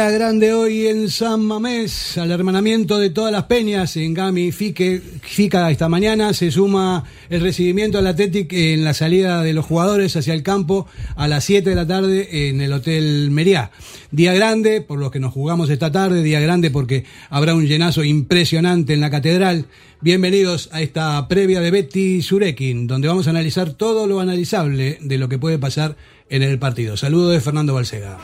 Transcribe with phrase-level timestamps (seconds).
[0.00, 5.02] Día grande hoy en San Mamés, al hermanamiento de todas las peñas en Gami Fique,
[5.20, 6.32] Fica esta mañana.
[6.32, 10.86] Se suma el recibimiento al Athletic en la salida de los jugadores hacia el campo
[11.16, 13.72] a las 7 de la tarde en el Hotel Meriá.
[14.10, 18.02] Día grande por los que nos jugamos esta tarde, día grande porque habrá un llenazo
[18.02, 19.66] impresionante en la catedral.
[20.00, 25.18] Bienvenidos a esta previa de Betty Surekin, donde vamos a analizar todo lo analizable de
[25.18, 25.96] lo que puede pasar
[26.30, 26.96] en el partido.
[26.96, 28.18] Saludo de Fernando Balsega.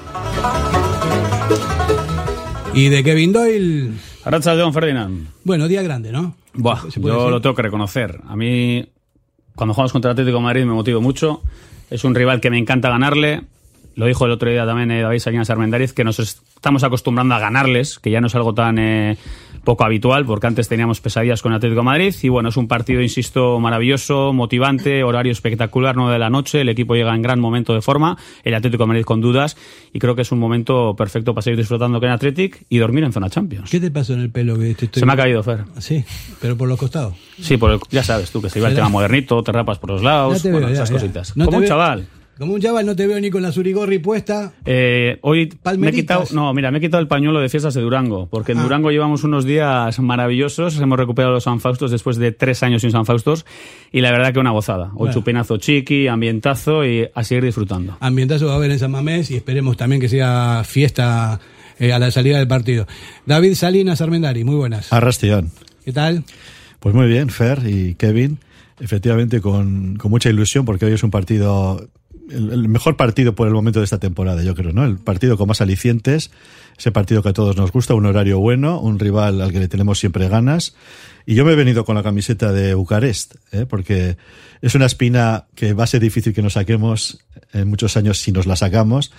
[2.74, 3.91] Y de Kevin Doyle.
[4.24, 5.29] Arracha de Don Ferdinand.
[5.45, 6.34] Bueno, día grande, ¿no?
[6.54, 8.20] Buah, yo lo tengo que reconocer.
[8.29, 8.87] A mí,
[9.54, 11.43] cuando jugamos contra el Atlético de Madrid, me motivo mucho.
[11.90, 13.43] Es un rival que me encanta ganarle.
[13.96, 17.38] Lo dijo el otro día también eh, David Salinas Armendariz, que nos estamos acostumbrando a
[17.38, 19.16] ganarles, que ya no es algo tan eh,
[19.64, 22.14] poco habitual, porque antes teníamos pesadillas con el Atlético de Madrid.
[22.22, 26.60] Y bueno, es un partido, insisto, maravilloso, motivante, horario espectacular, 9 de la noche.
[26.60, 29.56] El equipo llega en gran momento de forma, el Atlético de Madrid con dudas.
[29.94, 33.02] Y creo que es un momento perfecto para seguir disfrutando con el Atlético y dormir
[33.04, 33.70] en zona Champions.
[33.70, 34.58] ¿Qué te pasó en el pelo?
[34.58, 35.64] que te estoy- Se me ha caído, Fer.
[35.78, 36.04] Sí,
[36.40, 37.14] pero por los costados.
[37.40, 39.88] Sí, por el- ya sabes tú que se iba el tema modernito, te rapas por
[39.90, 40.94] los lados, Ya te bueno, veo, ya, esas ya.
[41.00, 41.34] cositas.
[41.36, 42.06] No Como un veo- chaval.
[42.38, 44.52] Como un chaval no te veo ni con la surigorri puesta.
[44.66, 47.80] Eh, hoy me he quitado, no, mira, me he quitado el pañuelo de fiestas de
[47.80, 48.62] Durango, porque en Ah.
[48.65, 52.90] Durango llevamos unos días maravillosos, hemos recuperado los San Faustos después de tres años sin
[52.90, 53.46] San Faustos,
[53.90, 54.88] y la verdad que una gozada.
[54.92, 55.14] Hoy Bueno.
[55.14, 57.96] chupinazo chiqui, ambientazo y a seguir disfrutando.
[58.01, 61.40] Ambientazo va a haber en San Mamés y esperemos también que sea fiesta
[61.79, 62.87] eh, a la salida del partido.
[63.24, 64.92] David Salinas Armendari, muy buenas.
[64.92, 65.53] Arrastión.
[65.87, 66.22] ¿Qué tal?
[66.81, 68.38] Pues muy bien, Fer y Kevin.
[68.78, 71.88] Efectivamente, con, con mucha ilusión, porque hoy es un partido,
[72.31, 74.84] el, mejor partido por el momento de esta temporada, yo creo, ¿no?
[74.84, 76.31] El partido con más alicientes,
[76.76, 79.69] ese partido que a todos nos gusta, un horario bueno, un rival al que le
[79.69, 80.75] tenemos siempre ganas.
[81.25, 83.66] Y yo me he venido con la camiseta de Bucarest, ¿eh?
[83.69, 84.16] porque
[84.62, 87.19] es una espina que va a ser difícil que nos saquemos
[87.53, 89.12] en muchos años si nos la sacamos.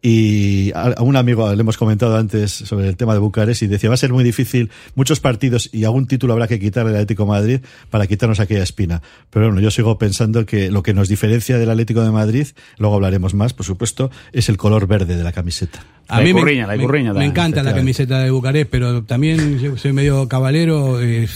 [0.00, 3.66] Y a a un amigo le hemos comentado antes sobre el tema de Bucarest y
[3.66, 6.96] decía, va a ser muy difícil muchos partidos y algún título habrá que quitarle al
[6.96, 7.60] Atlético de Madrid
[7.90, 9.02] para quitarnos aquella espina.
[9.30, 12.46] Pero bueno, yo sigo pensando que lo que nos diferencia del Atlético de Madrid,
[12.78, 15.84] luego hablaremos más, por supuesto, es el color verde de la camiseta.
[16.08, 19.58] La me, icurriña, la me- icurriña me también, encanta la camiseta de Bucarest, pero también
[19.58, 21.02] yo soy medio cabalero.
[21.02, 21.26] eh,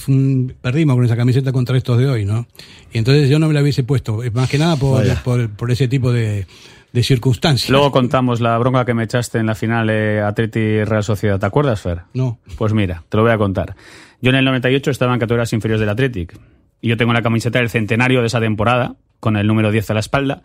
[0.61, 2.47] perdimos con esa camiseta contra estos de hoy, ¿no?
[2.93, 6.13] Y entonces yo no me la hubiese puesto, más que nada por, por ese tipo
[6.13, 6.47] de,
[6.93, 7.71] de circunstancias.
[7.71, 11.41] Luego contamos la bronca que me echaste en la final eh, Atleti Real Sociedad.
[11.41, 12.03] ¿Te acuerdas, Fer?
[12.15, 12.39] No.
[12.57, 13.75] Pues mira, te lo voy a contar.
[14.21, 16.39] Yo en el 98 estaba en categorías inferiores del Athletic
[16.81, 19.95] y yo tengo la camiseta del centenario de esa temporada con el número 10 a
[19.95, 20.43] la espalda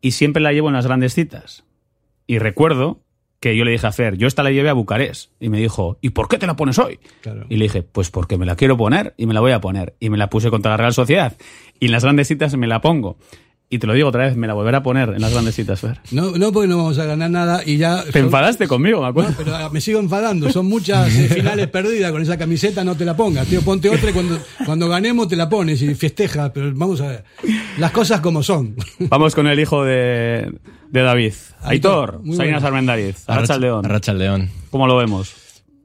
[0.00, 1.64] y siempre la llevo en las grandes citas.
[2.26, 3.00] Y recuerdo
[3.40, 5.98] que yo le dije a Fer, yo esta la llevé a Bucarest y me dijo,
[6.00, 6.98] ¿y por qué te la pones hoy?
[7.20, 7.46] Claro.
[7.48, 9.94] Y le dije, pues porque me la quiero poner y me la voy a poner.
[10.00, 11.36] Y me la puse contra la Real Sociedad
[11.78, 13.18] y en las grandes citas me la pongo.
[13.68, 15.80] Y te lo digo otra vez, me la volveré a poner en las grandes citas,
[15.80, 15.98] Fer.
[16.12, 18.04] No, no porque no vamos a ganar nada y ya...
[18.04, 19.30] Te enfadaste conmigo, me acuerdo.
[19.30, 20.52] No, pero ah, me sigo enfadando.
[20.52, 22.84] Son muchas eh, finales perdidas con esa camiseta.
[22.84, 23.62] No te la pongas, tío.
[23.62, 26.52] Ponte otra y cuando, cuando ganemos te la pones y festejas.
[26.54, 27.24] Pero vamos a ver.
[27.78, 28.76] Las cosas como son.
[29.00, 30.52] Vamos con el hijo de,
[30.90, 31.34] de David.
[31.62, 32.76] Aitor, muy Salinas bueno.
[32.76, 33.84] Armendariz, Arracha León.
[33.84, 34.50] Arracha el León.
[34.70, 35.34] ¿Cómo lo vemos?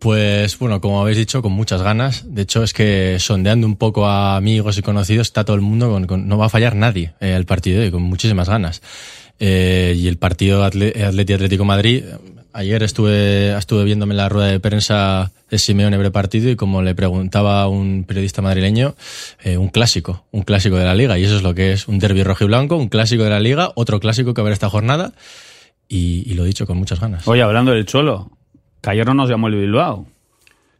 [0.01, 2.23] Pues bueno, como habéis dicho, con muchas ganas.
[2.25, 5.91] De hecho, es que sondeando un poco a amigos y conocidos, está todo el mundo
[5.91, 8.81] con, con- no va a fallar nadie eh, el partido y con muchísimas ganas.
[9.39, 12.03] Eh, y el partido Atle- Atleti Atlético Madrid,
[12.51, 17.61] ayer estuve, estuve viéndome la rueda de prensa de Simeone prepartido y como le preguntaba
[17.61, 18.95] a un periodista madrileño,
[19.43, 21.19] eh, un clásico, un clásico de la liga.
[21.19, 23.39] Y eso es lo que es un derbi rojo y blanco, un clásico de la
[23.39, 25.13] liga, otro clásico que habrá esta jornada.
[25.87, 27.27] Y, y lo dicho con muchas ganas.
[27.27, 28.31] Oye, hablando del Cholo,
[28.81, 30.07] que ayer no nos llamó el Bilbao.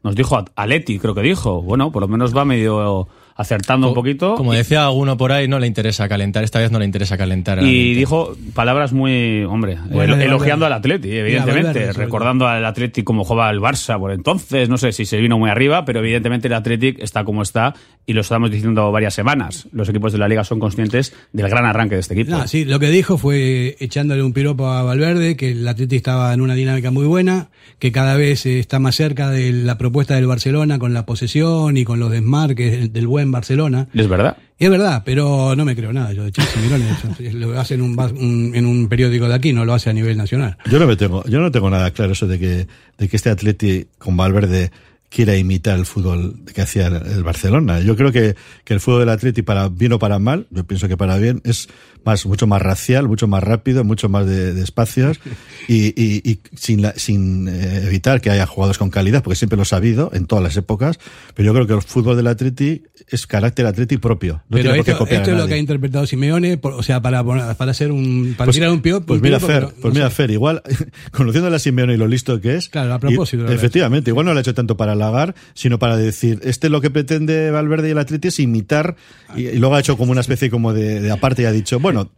[0.04, 1.62] Nos dijo Aleti, creo que dijo.
[1.62, 4.36] Bueno, por lo menos va medio acertando un poquito.
[4.36, 6.44] Como decía alguno por ahí, no le interesa calentar.
[6.44, 7.60] Esta vez no le interesa calentar.
[7.60, 8.00] al Y ambiente.
[8.00, 10.72] dijo palabras muy, hombre, Bueno, elogiando al.
[10.74, 15.18] Atleti, evidentemente, recordando al Atleti como jugaba el Barça por entonces, no sé si se
[15.18, 17.75] vino muy arriba, pero evidentemente el Athletic está como está
[18.06, 19.68] y lo estamos diciendo varias semanas.
[19.72, 22.31] Los equipos de la liga son conscientes del gran arranque de este equipo.
[22.31, 26.34] No, sí, lo que dijo fue echándole un piropo a Valverde, que el Atleti estaba
[26.34, 30.16] en una dinámica muy buena, que cada vez eh, está más cerca de la propuesta
[30.16, 33.88] del Barcelona con la posesión y con los desmarques del buen Barcelona.
[33.94, 34.38] Es verdad.
[34.60, 37.33] Y es verdad, pero no me creo nada yo de Chelsea, Mirones.
[37.33, 40.57] Lo hace en un- en un periódico de aquí, no lo hace a nivel nacional.
[40.69, 42.68] Yo no me tengo, yo no tengo nada claro eso de que,
[42.98, 44.72] de que este Atleti con Valverde
[45.13, 47.81] quiera imitar el fútbol que hacía el Barcelona.
[47.81, 50.88] Yo creo que, que el fútbol del Atleti, para bien o para mal, yo pienso
[50.88, 51.68] que para bien, es
[52.06, 55.19] más, mucho más racial, mucho más rápido, mucho más de, de espacios
[55.68, 59.58] y, y, y sin, la, sin eh, evitar que haya jugadores con calidad, porque siempre
[59.58, 60.98] lo ha habido en todas las épocas,
[61.36, 64.36] pero yo creo que el fútbol del Atleti es carácter Atleti propio.
[64.48, 66.74] No pero tiene por qué esto, copiar esto es lo que ha interpretado Simeone, por-
[66.74, 69.02] o sea, para, para hacer un, para Pues- tirar un pio.
[69.06, 70.16] Pues un mira, Fer, pero pues no mira, sé.
[70.16, 70.62] Fer, igual,
[71.12, 72.69] conociendo a la Simeone y lo listo que es.
[72.69, 75.98] Claro, a propósito y- efectivamente, igual no lo ha hecho tanto para halagar, sino para
[75.98, 78.95] decir, este lo que pretende Valverde y el Atleti es imitar,
[79.36, 81.80] y, y luego ha hecho como una especie como de, de aparte y ha dicho,
[81.80, 82.09] bueno,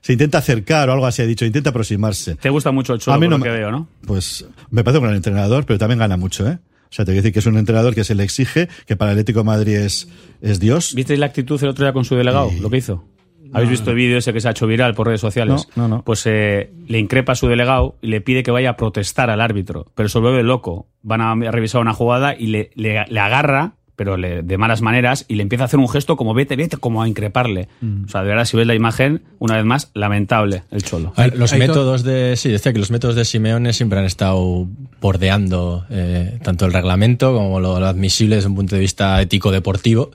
[0.00, 2.36] se intenta acercar o algo así, ha dicho, intenta aproximarse.
[2.36, 3.88] Te gusta mucho el Cholo, A mí por lo que veo, ¿no?
[4.06, 6.58] Pues me parece un gran entrenador, pero también gana mucho, ¿eh?
[6.90, 8.96] O sea, te voy a decir que es un entrenador que se le exige, que
[8.96, 10.08] para el Atlético de Madrid es,
[10.40, 10.94] es Dios.
[10.94, 12.50] ¿Visteis la actitud el otro día con su delegado?
[12.50, 13.04] Y- Lo que hizo.
[13.52, 15.68] ¿Habéis visto el vídeo ese que se ha hecho viral por redes sociales?
[15.76, 16.02] No, no, no.
[16.04, 19.40] Pues eh, le increpa a su delegado y le pide que vaya a protestar al
[19.40, 19.86] árbitro.
[19.94, 20.86] Pero se vuelve loco.
[21.02, 25.24] Van a revisar una jugada y le, le- le agarra, pero le- de malas maneras,
[25.28, 27.68] y le empieza a hacer un gesto como vete, vete, como a increparle.
[27.80, 28.04] Mm.
[28.04, 31.12] O sea, de verdad, si ves la imagen, una vez más, lamentable el cholo.
[31.16, 32.36] Ver, los métodos de.
[32.36, 34.68] Sí, decía que los métodos de Simeone siempre han estado
[35.00, 40.10] bordeando eh, tanto el reglamento como lo, lo admisible desde un punto de vista ético-deportivo.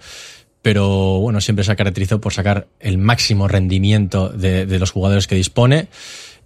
[0.64, 5.28] Pero bueno, siempre se ha caracterizado por sacar el máximo rendimiento de, de los jugadores
[5.28, 5.90] que dispone.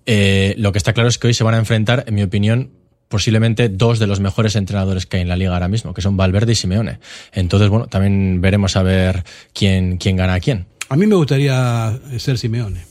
[0.05, 2.71] Eh, lo que está claro es que hoy se van a enfrentar, en mi opinión,
[3.09, 6.17] posiblemente dos de los mejores entrenadores que hay en la liga ahora mismo, que son
[6.17, 6.99] Valverde y Simeone.
[7.31, 9.23] Entonces, bueno, también veremos a ver
[9.53, 10.65] quién, quién gana a quién.
[10.89, 12.85] A mí me gustaría ser Simeone.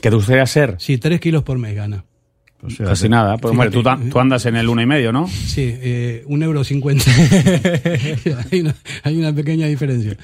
[0.00, 0.76] ¿Que te gustaría ser?
[0.78, 2.04] Sí, tres kilos por mes gana.
[2.62, 3.38] O sea, Casi nada.
[3.38, 5.26] Pues, hombre, tú, ta- tú andas en el uno y medio, ¿no?
[5.28, 7.04] Sí, eh, un euro cincuenta.
[8.52, 8.74] hay, una,
[9.04, 10.16] hay una pequeña diferencia.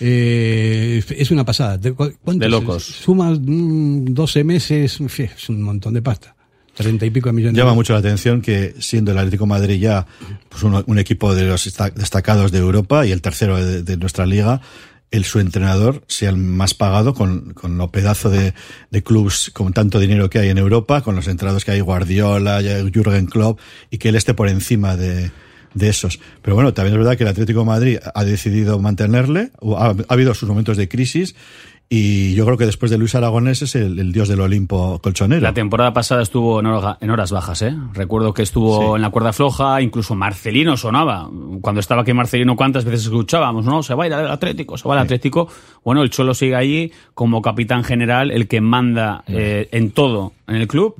[0.00, 1.78] Eh, es una pasada.
[1.78, 2.84] ¿De locos.
[2.84, 6.34] Sumas mm, 12 meses, en fin, es un montón de pasta.
[6.76, 7.56] 30 y pico de millones.
[7.56, 10.06] Llama mucho la atención que siendo el Atlético de Madrid ya
[10.48, 14.26] pues un equipo de los esta- destacados de Europa y el tercero de, de nuestra
[14.26, 14.60] liga,
[15.12, 18.54] el su entrenador sea el más pagado con, con lo pedazo de,
[18.90, 22.60] de clubs con tanto dinero que hay en Europa, con los entrenadores que hay Guardiola,
[22.92, 23.60] Jürgen Klopp
[23.92, 25.30] y que él esté por encima de,
[25.74, 26.20] de esos.
[26.42, 30.34] Pero bueno, también es verdad que el Atlético Madrid ha decidido mantenerle, ha, ha habido
[30.34, 31.34] sus momentos de crisis
[31.88, 35.42] y yo creo que después de Luis Aragonés es el, el dios del Olimpo colchonero.
[35.42, 37.74] La temporada pasada estuvo en, hora- en horas bajas, ¿eh?
[37.92, 38.96] Recuerdo que estuvo Sí.
[38.96, 41.30] en la cuerda floja, incluso Marcelino sonaba.
[41.60, 43.64] Cuando estaba aquí Marcelino, ¿cuántas veces escuchábamos?
[43.64, 45.48] No, se va a ir al Atlético, se va al Atlético.
[45.84, 50.56] Bueno, el Cholo sigue allí como capitán general, el que manda eh, en todo en
[50.56, 50.96] el club.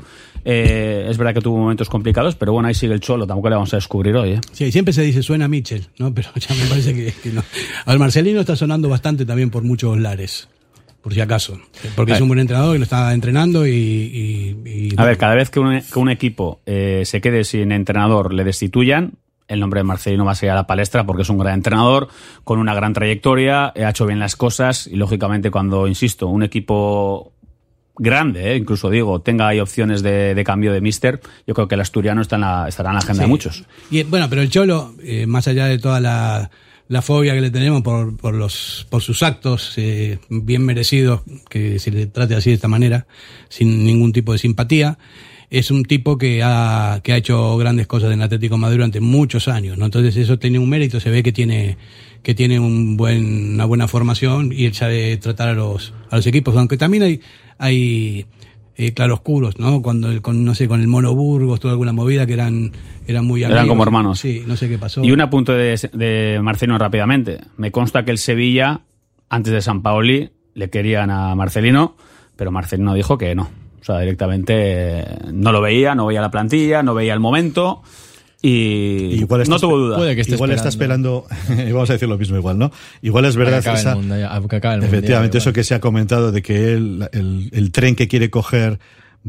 [0.47, 3.55] Eh, es verdad que tuvo momentos complicados, pero bueno, ahí sigue el Cholo, tampoco le
[3.55, 4.41] vamos a descubrir hoy, ¿eh?
[4.53, 6.13] Sí, siempre se dice suena Mitchell, ¿no?
[6.15, 7.43] Pero ya me parece que, que no.
[7.87, 10.49] Al Marcelino está sonando bastante también por muchos lares,
[11.05, 11.61] por si acaso.
[11.95, 13.71] Porque es un buen entrenador que lo está entrenando y.
[13.73, 17.71] y- y- A ver, cada vez que un, que un equipo eh, se quede sin
[17.73, 19.13] entrenador, le destituyan,
[19.47, 22.09] el nombre de Marcelino va a ser a la palestra porque es un gran entrenador,
[22.43, 27.33] con una gran trayectoria, ha hecho bien las cosas y lógicamente cuando, insisto, un equipo
[27.97, 31.75] grande, eh, incluso digo, tenga ahí opciones de, de cambio de mister, yo creo que
[31.75, 33.65] el asturiano está en la, estará en la agenda de muchos.
[33.91, 36.51] Y bueno, pero el Cholo, eh, más allá de toda la,
[36.89, 41.79] la fobia que le tenemos por, por, los, por sus actos eh, bien merecidos, que
[41.79, 43.07] se le trate así de esta manera,
[43.49, 44.99] sin ningún tipo de simpatía,
[45.51, 49.49] es un tipo que ha, que ha hecho grandes cosas en Atlético Madrid durante muchos
[49.49, 49.85] años, ¿no?
[49.85, 51.77] Entonces eso tiene un mérito, se ve que tiene
[52.25, 56.79] que tiene una buena formación y él sabe tratar a los, a los equipos, aunque
[56.79, 57.21] también hay,
[57.59, 58.25] hay
[58.77, 59.83] eh, claroscuros, ¿no?
[59.83, 62.73] Cuando el- con, no sé, con el Mono Burgos, toda alguna movida que eran,
[63.07, 63.69] eran muy Eran amigos.
[63.69, 64.19] como hermanos.
[64.21, 65.05] Sí, no sé qué pasó.
[65.05, 67.41] Y un apunte de, de Marcelino rápidamente.
[67.57, 68.81] Me consta que el Sevilla,
[69.29, 71.97] antes de San Paoli, le querían a Marcelino,
[72.37, 73.43] pero Marcelino dijo que no.
[73.81, 77.83] O sea, directamente eh, no lo veía, no veía la plantilla, no veía el momento
[78.49, 79.97] y Igual no estás- tuvo duda.
[79.97, 82.71] puede que esté igual está esperando, y vamos a decir lo mismo igual, ¿no?
[83.03, 85.65] Igual es verdad que acabe esa- el mundo, ya, que acabe el efectivamente eso que
[85.65, 88.79] se ha comentado de que él, el, el tren que quiere coger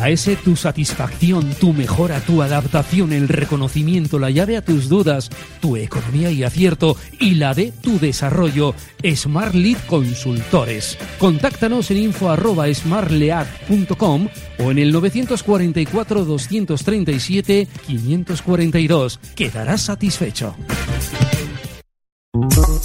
[0.00, 5.28] La S, tu satisfacción, tu mejora, tu adaptación, el reconocimiento, la llave a tus dudas,
[5.60, 8.74] tu economía y acierto y la de tu desarrollo.
[9.14, 10.96] Smart Lead Consultores.
[11.18, 14.28] Contáctanos en info arroba smartlead.com
[14.60, 19.20] o en el 944 237 542.
[19.34, 20.56] Quedarás satisfecho.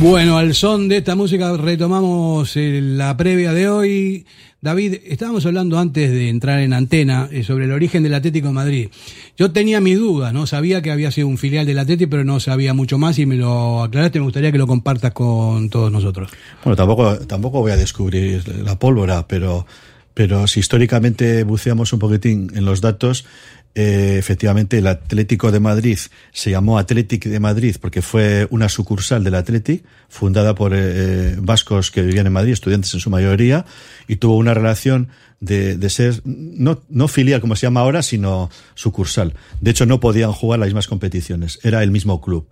[0.00, 4.26] Bueno, al son de esta música retomamos eh, la previa de hoy.
[4.62, 8.54] David, estábamos hablando antes de entrar en antena eh, sobre el origen del Atlético de
[8.54, 8.88] Madrid.
[9.36, 10.46] Yo tenía mi duda, ¿no?
[10.46, 13.36] Sabía que había sido un filial del Atlético, pero no sabía mucho más y me
[13.36, 14.20] lo aclaraste.
[14.20, 16.30] Me gustaría que lo compartas con todos nosotros.
[16.64, 19.66] Bueno, tampoco, tampoco voy a descubrir la pólvora, pero,
[20.14, 23.26] pero si históricamente buceamos un poquitín en los datos,
[23.74, 25.98] eh, efectivamente el Atlético de Madrid
[26.32, 31.92] se llamó Athletic de Madrid porque fue una sucursal del Athletic fundada por eh, vascos
[31.92, 33.64] que vivían en Madrid, estudiantes en su mayoría,
[34.08, 35.08] y tuvo una relación
[35.38, 39.34] de, de ser no, no filial como se llama ahora, sino sucursal.
[39.60, 42.48] De hecho, no podían jugar las mismas competiciones, era el mismo club.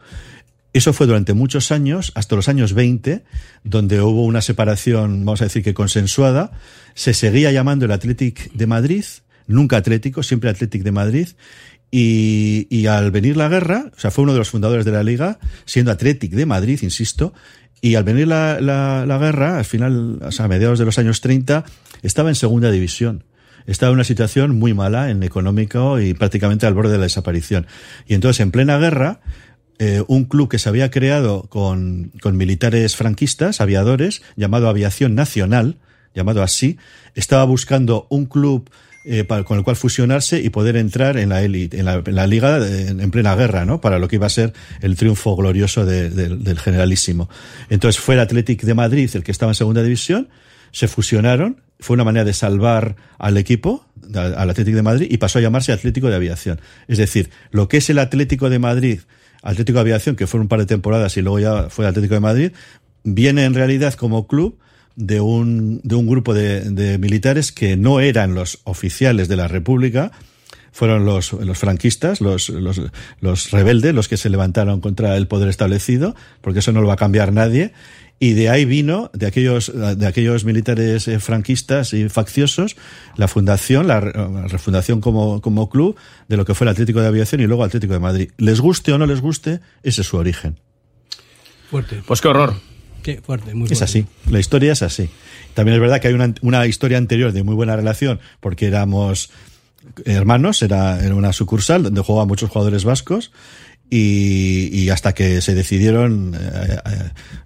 [0.73, 3.25] Eso fue durante muchos años, hasta los años 20,
[3.65, 6.53] donde hubo una separación, vamos a decir que consensuada.
[6.95, 9.05] Se seguía llamando el Athletic de Madrid,
[9.49, 11.29] nunca Atlético, siempre Athletic de Madrid.
[11.91, 15.03] Y, y, al venir la guerra, o sea, fue uno de los fundadores de la
[15.03, 17.33] liga, siendo Athletic de Madrid, insisto,
[17.81, 20.99] y al venir la, la, la guerra, al final, o sea, a mediados de los
[20.99, 21.65] años 30,
[22.03, 23.25] estaba en segunda división.
[23.67, 27.67] estaba en una situación muy mala en económico y prácticamente al borde de la desaparición.
[28.07, 29.21] Y entonces, en plena guerra,
[29.79, 35.79] eh, un club que se había creado con, con militares franquistas, aviadores, llamado Aviación Nacional,
[36.15, 36.79] llamado así,
[37.15, 38.71] estaba buscando un club
[39.05, 43.01] eh, con el cual fusionarse y poder entrar en la élite, en la, liga en,
[43.01, 43.81] en plena guerra, ¿no?
[43.81, 44.53] Para lo que iba a ser
[44.83, 47.29] el triunfo glorioso de- de- del generalísimo.
[47.71, 50.29] Entonces fue el Athletic de Madrid el que estaba en segunda división,
[50.73, 55.39] se fusionaron, fue una manera de salvar al equipo, al Atlético de Madrid, y pasó
[55.39, 56.61] a llamarse Atlético de Aviación.
[56.89, 59.01] Es decir, lo que es el Atlético de Madrid,
[59.43, 62.21] Atlético de Aviación, que fue un par de temporadas y luego ya fue Atlético de
[62.21, 62.53] Madrid,
[63.05, 64.59] viene en realidad como club
[64.99, 69.47] de un, de un grupo de, de militares que no eran los oficiales de la
[69.47, 70.11] República,
[70.73, 72.81] fueron los, los franquistas, los, los,
[73.21, 76.95] los rebeldes, los que se levantaron contra el poder establecido, porque eso no lo va
[76.95, 77.73] a cambiar nadie.
[78.19, 82.77] Y de ahí vino, de aquellos, de aquellos militares eh, franquistas y facciosos,
[83.17, 87.41] la fundación, la refundación como, como club de lo que fue el Atlético de Aviación
[87.41, 88.31] y luego Atlético de Madrid.
[88.37, 90.59] Les guste o no les guste, ese es su origen.
[91.71, 92.03] Fuerte.
[92.05, 92.55] Pues qué horror.
[93.03, 93.85] Qué fuerte, muy Es fuerte.
[93.85, 95.09] así, la historia es así.
[95.55, 99.31] También es verdad que hay una, una historia anterior de muy buena relación, porque éramos
[100.05, 103.33] hermanos, era, era una sucursal donde jugaban muchos jugadores vascos.
[103.91, 106.77] Y, y hasta que se decidieron eh,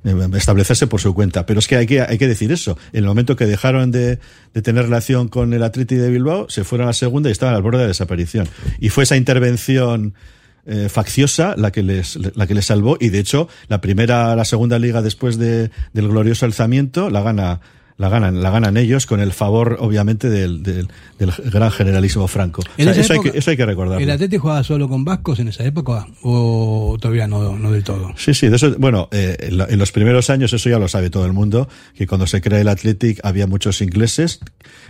[0.04, 1.46] eh, establecerse por su cuenta.
[1.46, 2.76] Pero es que hay que, hay que decir eso.
[2.92, 4.18] En el momento que dejaron de,
[4.52, 7.54] de tener relación con el Atleti de Bilbao, se fueron a la segunda y estaban
[7.54, 8.48] al borde de la desaparición.
[8.80, 10.14] Y fue esa intervención
[10.66, 14.44] eh, facciosa la que les la que les salvó y de hecho la primera la
[14.44, 17.60] segunda liga después de, del glorioso alzamiento la gana
[17.96, 22.62] la ganan la ganan ellos con el favor obviamente del, del, del gran generalísimo Franco
[22.62, 25.38] O sea, eso, hay que, eso hay que recordarlo ¿El Atlético jugaba solo con vascos
[25.38, 28.12] en esa época o todavía no, no del todo?
[28.16, 31.26] Sí, sí, de eso, bueno, eh, en los primeros años eso ya lo sabe todo
[31.26, 34.40] el mundo, que cuando se crea el Athletic había muchos ingleses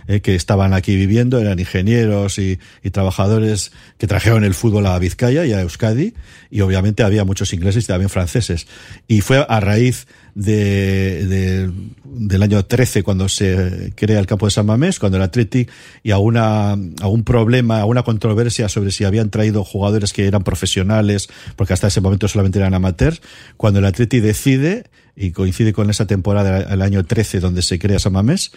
[0.07, 4.97] eh, que estaban aquí viviendo, eran ingenieros y, y trabajadores que trajeron el fútbol a
[4.99, 6.13] Vizcaya y a Euskadi,
[6.49, 8.67] y obviamente había muchos ingleses y también franceses.
[9.07, 11.71] Y fue a raíz de, de-
[12.05, 15.69] del año 13 cuando se crea el campo de San Mamés, cuando el Athletic
[16.03, 20.27] y a, una, a un problema, a una controversia sobre si habían traído jugadores que
[20.27, 23.21] eran profesionales, porque hasta ese momento solamente eran amateurs,
[23.57, 24.83] cuando el Athletic decide,
[25.15, 28.51] y coincide con esa temporada, el año 13 donde se crea San Mamés,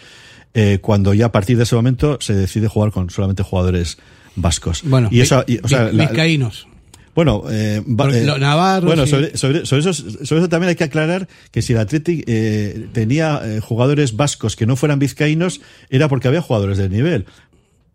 [0.53, 3.97] eh, cuando ya a partir de ese momento se decide jugar con solamente jugadores
[4.35, 4.81] vascos.
[4.83, 6.67] Bueno, y eso, y, o sea, vizcaínos.
[7.17, 10.83] Bueno, eh, eh, lo- navarros bueno sobre, sobre, sobre eso, sobre eso también hay que
[10.83, 16.09] aclarar que si el Athletic eh, tenía eh, jugadores vascos que no fueran vizcaínos, era
[16.09, 17.25] porque había jugadores de nivel.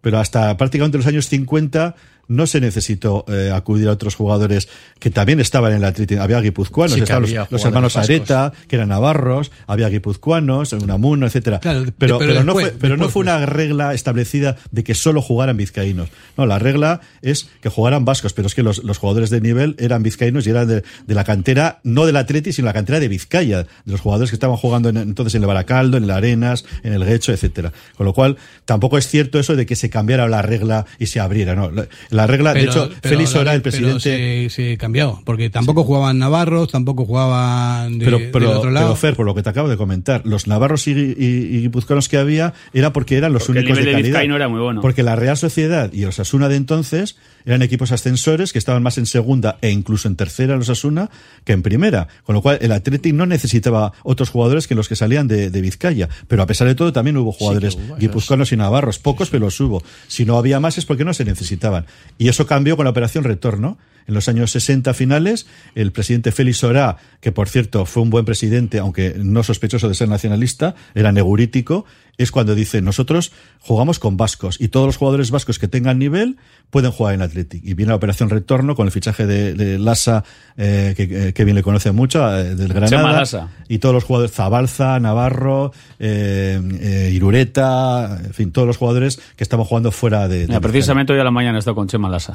[0.01, 1.95] Pero hasta prácticamente los años 50
[2.29, 6.19] no se necesitó eh, acudir a otros jugadores que también estaban en el Athletic.
[6.19, 8.11] Había guipuzcoanos, Sí estaban los, había los jugadores hermanos vascos.
[8.11, 11.61] Areta, que eran navarros, había guipuzcoanos, Unamuno, etcétera.
[11.61, 15.57] Claro, pero, pero no fue, pero no fue una regla establecida de que solo jugaran
[15.57, 16.09] vizcaínos.
[16.37, 19.75] No, la regla es que jugaran vascos, pero es que los, los jugadores de nivel
[19.79, 23.09] eran vizcaínos y eran de, de la cantera, no del Atleti, sino la cantera de
[23.09, 26.65] Vizcaya, de los jugadores que estaban jugando en- entonces en el Baracaldo, en el Arenas,
[26.83, 27.73] en el Guecho, etcétera.
[27.97, 31.21] Con lo cual, tampoco es cierto eso de que se cambiara la regla y se
[31.21, 31.71] abriera, no.
[32.13, 34.49] La, la regla, de Pero- hecho, pero Félix Sora, el pero presidente.
[34.51, 38.87] se, se cambió, porque tampoco jugaban navarros, tampoco jugaban de, pero, del pero, otro lado.
[38.89, 42.09] pero, Fer, por lo que te acabo de comentar, los navarros y, y- y guipuzcoanos
[42.09, 44.19] que había era porque eran los Porque el únicos nivel de de calidad.
[44.21, 44.81] vizcaíno era muy bueno.
[44.81, 49.07] Porque la Real Sociedad y Osasuna de entonces eran equipos ascensores que estaban más en
[49.07, 51.11] segunda e incluso en tercera los Osasuna
[51.45, 52.09] que en primera.
[52.25, 55.61] Con lo cual el Athletic no necesitaba otros jugadores que los que salían de, de
[55.61, 56.09] Vizcaya.
[56.29, 58.99] Pero a pesar de todo también hubo jugadores hubo, esos- guipuzcoanos y navarros.
[58.99, 59.83] Pocos, pero los hubo.
[60.09, 61.87] Si no había más es porque no se necesitaban.
[62.19, 63.79] Y eso cambió con la operación Retorno.
[64.07, 68.25] En los años 60 finales, el presidente Félix Sorá, que por cierto fue un buen
[68.25, 71.85] presidente, aunque no sospechoso de ser nacionalista, era negurítico,
[72.19, 76.37] es cuando dice, nosotros jugamos con vascos y todos los jugadores vascos que tengan nivel
[76.71, 77.65] pueden jugar en Athletic.
[77.65, 80.25] Y viene la operación Retorno con el fichaje de, de Lassa,
[80.57, 83.13] eh, que eh, Kevin le conoce mucho, eh, del Granada.
[83.13, 83.49] Lassa.
[83.69, 89.65] Y todos los jugadores, Zabalza, Navarro, eh, Irureta, en fin, todos los jugadores que estaban
[89.65, 90.41] jugando fuera de...
[90.41, 92.35] de Mira, precisamente hoy a la mañana he estado con Chema Lasa.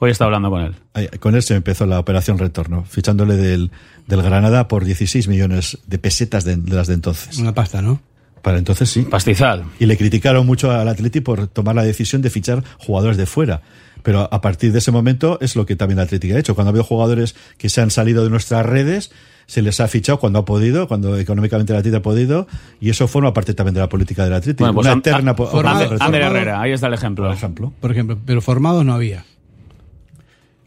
[0.00, 0.74] Hoy está hablando con él.
[1.20, 3.70] Con él se empezó la operación retorno, fichándole del,
[4.06, 7.36] del Granada por 16 millones de pesetas de, de las de entonces.
[7.38, 8.00] Una pasta, ¿no?
[8.40, 9.02] Para entonces sí.
[9.02, 9.64] Pastizal.
[9.78, 13.60] Y le criticaron mucho al Atleti por tomar la decisión de fichar jugadores de fuera.
[14.02, 16.54] Pero a partir de ese momento es lo que también el Atlético ha hecho.
[16.54, 19.12] Cuando ha habido jugadores que se han salido de nuestras redes,
[19.44, 22.46] se les ha fichado cuando ha podido, cuando económicamente el Atlético ha podido,
[22.80, 24.64] y eso forma parte también de la política del Atlético.
[24.72, 27.26] Bueno, pues Una eterna Herrera, ahí está el ejemplo.
[27.26, 27.72] por ejemplo.
[27.78, 29.24] Por ejemplo, pero formados no había.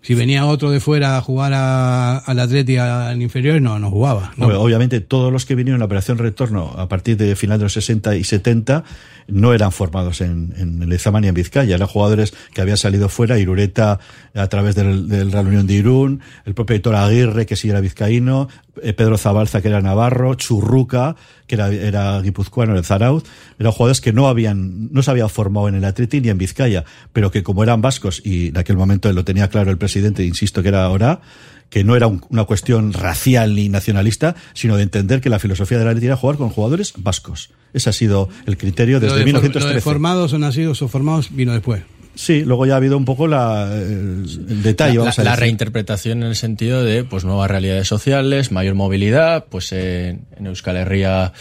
[0.03, 4.33] Si venía otro de fuera a jugar a- al Atleti al inferior, no, no jugaba.
[4.37, 4.47] No.
[4.47, 7.73] Obviamente, todos los que vinieron en la operación retorno a partir de final de los
[7.73, 8.83] 60 y 70
[9.29, 11.75] no eran formados en, en Lezama ni en Vizcaya.
[11.75, 13.99] Eran jugadores que habían salido fuera, Irureta
[14.35, 17.79] a través del, del Real Unión de Irún, el propio Héctor Aguirre, que sí era
[17.79, 18.49] vizcaíno,
[18.91, 21.15] Pedro Zabalza, que era navarro, Churruca,
[21.47, 23.23] que era, era guipuzcoano, el Zarauz.
[23.57, 26.83] Eran jugadores que no habían, no se habían formado en el Atleti ni en Vizcaya,
[27.13, 30.61] pero que como eran vascos, y en aquel momento lo tenía claro el presidente, insisto
[30.61, 31.21] que era ahora,
[31.69, 35.79] que no era un- una cuestión racial ni nacionalista, sino de entender que la filosofía
[35.79, 37.51] de la Atleti era jugar con jugadores vascos.
[37.73, 39.81] Ese ha sido el criterio Lo desde for- lo de 1913.
[39.81, 41.81] formados o nacidos o formados vino después.
[42.15, 45.31] Sí, luego ya ha habido un poco la, el, el detalle, La, vamos a la
[45.31, 45.41] decir.
[45.41, 50.77] reinterpretación en el sentido de pues nuevas realidades sociales, mayor movilidad, pues en, en Euskal
[50.77, 51.33] Herria,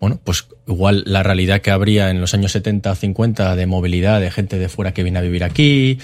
[0.00, 4.20] bueno, pues igual la realidad que habría en los años 70 o 50 de movilidad
[4.20, 5.98] de gente de fuera que viene a vivir aquí,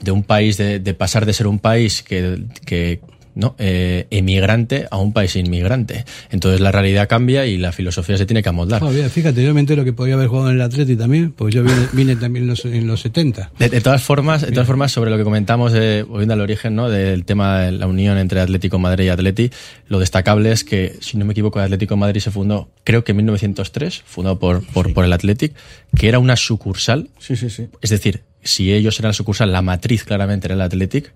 [0.00, 3.00] de un país, de, de pasar de ser un país que, que
[3.40, 3.56] ¿no?
[3.58, 6.04] Eh, emigrante a un país inmigrante.
[6.30, 8.82] Entonces la realidad cambia y la filosofía se tiene que amoldar.
[8.92, 11.62] Bien, fíjate, yo me entero que podía haber jugado en el Atleti también, porque yo
[11.62, 13.52] vine, vine también en los, en los 70.
[13.58, 16.74] De, de todas formas, de todas formas, sobre lo que comentamos, eh, volviendo al origen,
[16.74, 16.88] ¿no?
[16.88, 19.50] Del tema de la unión entre Atlético Madrid y Atleti,
[19.88, 23.12] lo destacable es que, si no me equivoco, el Atlético Madrid se fundó, creo que
[23.12, 25.54] en 1903, fundado por, por, por el Athletic,
[25.96, 27.08] que era una sucursal.
[27.18, 27.68] Sí, sí, sí.
[27.80, 31.12] Es decir, si ellos eran la sucursal, la matriz claramente era el Athletic.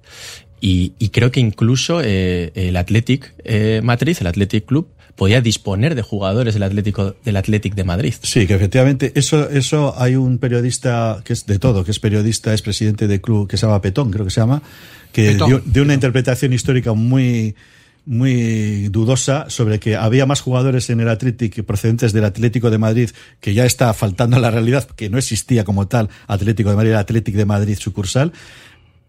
[0.61, 5.95] Y, y creo que incluso eh, el Athletic eh, matriz, el Athletic Club, podía disponer
[5.95, 8.15] de jugadores del Atlético del Athletic de Madrid.
[8.23, 12.53] Sí, que efectivamente, eso, eso hay un periodista que es de todo, que es periodista,
[12.53, 14.63] es presidente de club, que se llama Petón, creo que se llama,
[15.13, 17.55] que Petón, dio, dio una interpretación histórica muy,
[18.07, 23.11] muy dudosa sobre que había más jugadores en el Athletic procedentes del Atlético de Madrid,
[23.41, 26.91] que ya está faltando a la realidad, que no existía como tal Atlético de Madrid,
[26.91, 28.33] el Atlético de Madrid sucursal,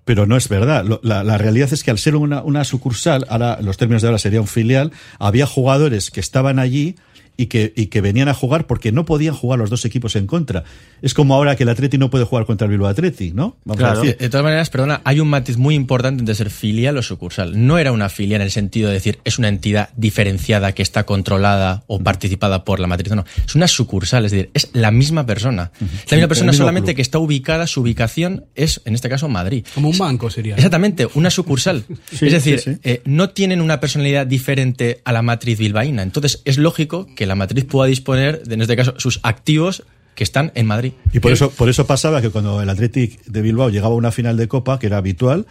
[0.06, 0.86] pero no es verdad.
[1.02, 4.20] La, la realidad es que al ser una, una sucursal, ahora los términos de ahora
[4.20, 6.96] sería un filial, había jugadores que estaban allí
[7.38, 10.28] y que, y que venían a jugar porque no podían jugar los dos equipos en
[10.28, 10.64] contra.
[11.02, 13.58] Es como ahora que el Atleti no puede jugar contra el Bilbao Atleti, ¿no?
[13.66, 14.18] Vamos a De, decir.
[14.18, 17.66] de todas maneras, perdona, hay un matiz muy importante entre ser filial o sucursal.
[17.66, 21.04] No era una filial en el sentido de decir es una entidad diferenciada que está
[21.06, 23.14] controlada o participada por la matriz.
[23.14, 25.72] No, es una sucursal, es decir, es la misma persona.
[26.06, 26.96] Es la misma persona solamente club.
[26.98, 29.66] que está ubicada, su ubicación es, en este caso, Madrid.
[29.74, 30.54] Como un banco sería.
[30.54, 30.58] ¿no?
[30.58, 31.84] Exactamente, una sucursal.
[32.16, 32.80] Sí, es decir, sí, sí.
[32.84, 36.02] eh, no tienen una personalidad diferente a la matriz bilbaína.
[36.04, 39.84] Entonces, es lógico que la matriz pueda disponer, de, en este caso, sus activos
[40.16, 40.94] que están en Madrid.
[41.14, 44.12] Y por eso, por eso pasaba que cuando el Athletic de Bilbao llegaba a una
[44.12, 45.46] final de Copa, que era habitual,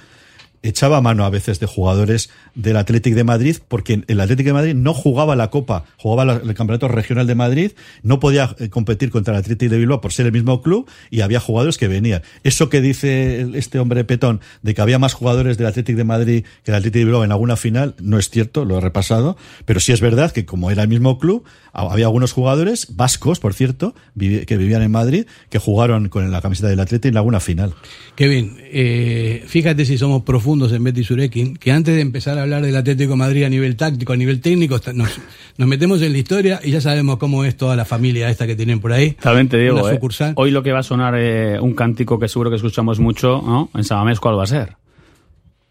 [0.65, 4.75] echaba mano a veces de jugadores del Athletic de Madrid, porque el Athletic de Madrid
[4.75, 7.73] no jugaba la Copa, jugaba el Campeonato Regional de Madrid,
[8.03, 11.21] no podía eh, competir contra el Athletic de Bilbao por ser el mismo club, y
[11.21, 12.23] había jugadores que venían.
[12.43, 16.45] Eso que dice este hombre Petón, de que había más jugadores del Athletic de Madrid
[16.65, 19.81] que del Athletic de Bilbao en alguna final, no es cierto, lo he repasado, pero
[19.81, 23.53] sí es verdad que como era el mismo club, ha- había algunos jugadores, vascos, por
[23.53, 27.75] cierto, que vivían en Madrid, que jugaron con la camiseta del Athletic en alguna final.
[28.17, 32.63] Kevin, eh, fíjate si somos profundos en Betty Surekin, que antes de empezar a hablar
[32.63, 35.21] del Atlético de Madrid a nivel táctico, a nivel técnico, nos,
[35.57, 38.57] nos metemos en la historia y ya sabemos cómo es toda la familia esta que
[38.57, 39.13] tienen por ahí.
[39.13, 39.99] También te digo, eh,
[40.37, 43.71] hoy lo que va a sonar eh, un cántico que seguro que escuchamos mucho, ¿no?
[43.75, 44.77] En Samamés, ¿cuál va a ser?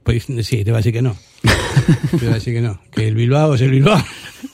[0.04, 1.16] Pues sí, te va a decir que no.
[2.20, 2.80] te va a decir que no.
[2.92, 4.02] Que el Bilbao es el Bilbao.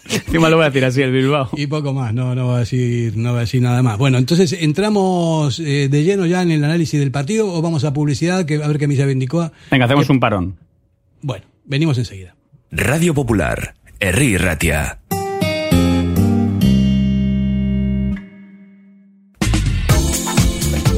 [0.10, 1.50] Encima lo voy a decir así, el Bilbao.
[1.54, 3.98] Y poco más, no, no va a decir, no va a decir nada más.
[3.98, 7.94] Bueno, entonces entramos eh, de lleno ya en el análisis del partido o vamos a
[7.94, 9.52] publicidad, que a ver qué me dice Bendicoa.
[9.72, 10.58] Venga, hacemos un parón.
[11.22, 12.36] Bueno, venimos enseguida.
[12.72, 15.00] Radio Popular, Herri Ratia.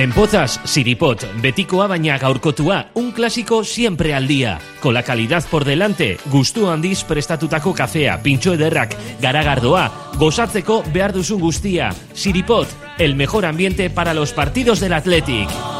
[0.00, 4.58] En Pozas, Siripot, betikoa baina gaurkotua, un clásico siempre al día.
[4.80, 11.44] Con la calidad por delante, gustu handiz prestatutako kafea, pintxo ederrak, garagardoa, gozatzeko behar duzun
[11.44, 11.90] guztia.
[12.14, 15.79] Siripot, el mejor ambiente para los partidos del Athletic.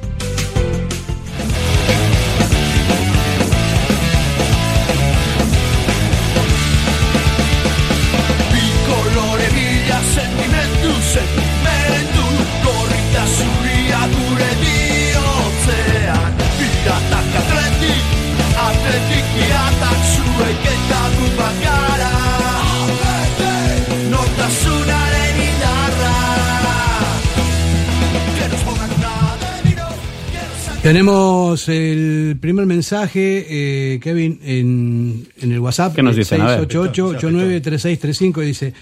[30.91, 35.95] Tenemos el primer mensaje, eh, Kevin, en, en el WhatsApp.
[35.95, 36.25] ¿Qué nos ver.
[36.25, 38.73] 688-893635 y dice,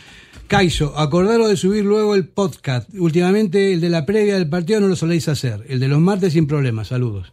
[0.48, 2.90] Caizo, acordaros de subir luego el podcast.
[2.98, 5.64] Últimamente el de la previa del partido no lo soléis hacer.
[5.70, 6.88] El de los martes sin problemas.
[6.88, 7.32] Saludos.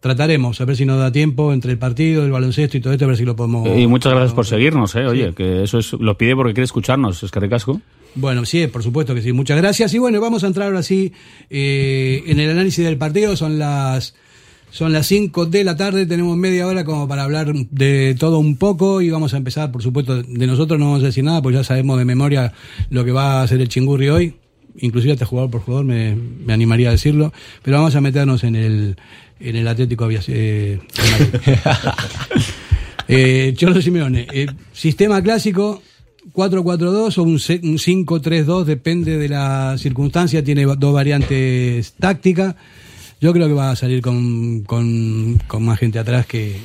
[0.00, 3.06] Trataremos, a ver si nos da tiempo entre el partido, el baloncesto y todo esto,
[3.06, 3.66] a ver si lo podemos...
[3.74, 5.06] Y muchas gracias por seguirnos, eh.
[5.06, 7.80] Oye, que eso es, lo pide porque quiere escucharnos, es que recasco.
[8.14, 9.32] Bueno, sí, por supuesto que sí.
[9.32, 9.92] Muchas gracias.
[9.94, 11.12] Y bueno, vamos a entrar ahora sí
[11.50, 13.36] eh, en el análisis del partido.
[13.36, 14.14] Son las
[14.70, 16.06] son las 5 de la tarde.
[16.06, 19.00] Tenemos media hora como para hablar de todo un poco.
[19.02, 21.64] Y vamos a empezar, por supuesto, de nosotros no vamos a decir nada, pues ya
[21.64, 22.52] sabemos de memoria
[22.90, 24.34] lo que va a hacer el chingurri hoy.
[24.78, 27.32] Inclusive hasta jugador por jugador me, me animaría a decirlo.
[27.62, 28.96] Pero vamos a meternos en el,
[29.40, 30.36] en el Atlético Aviación.
[30.36, 30.80] Eh,
[33.08, 35.82] eh, Cholo Simeone, eh, sistema clásico,
[36.32, 42.54] 4-4-2 o un se- un 5-3-2, depende de la circunstancia, tiene dos variantes tácticas.
[43.20, 46.56] Yo creo que va a salir con, con, con más gente atrás que,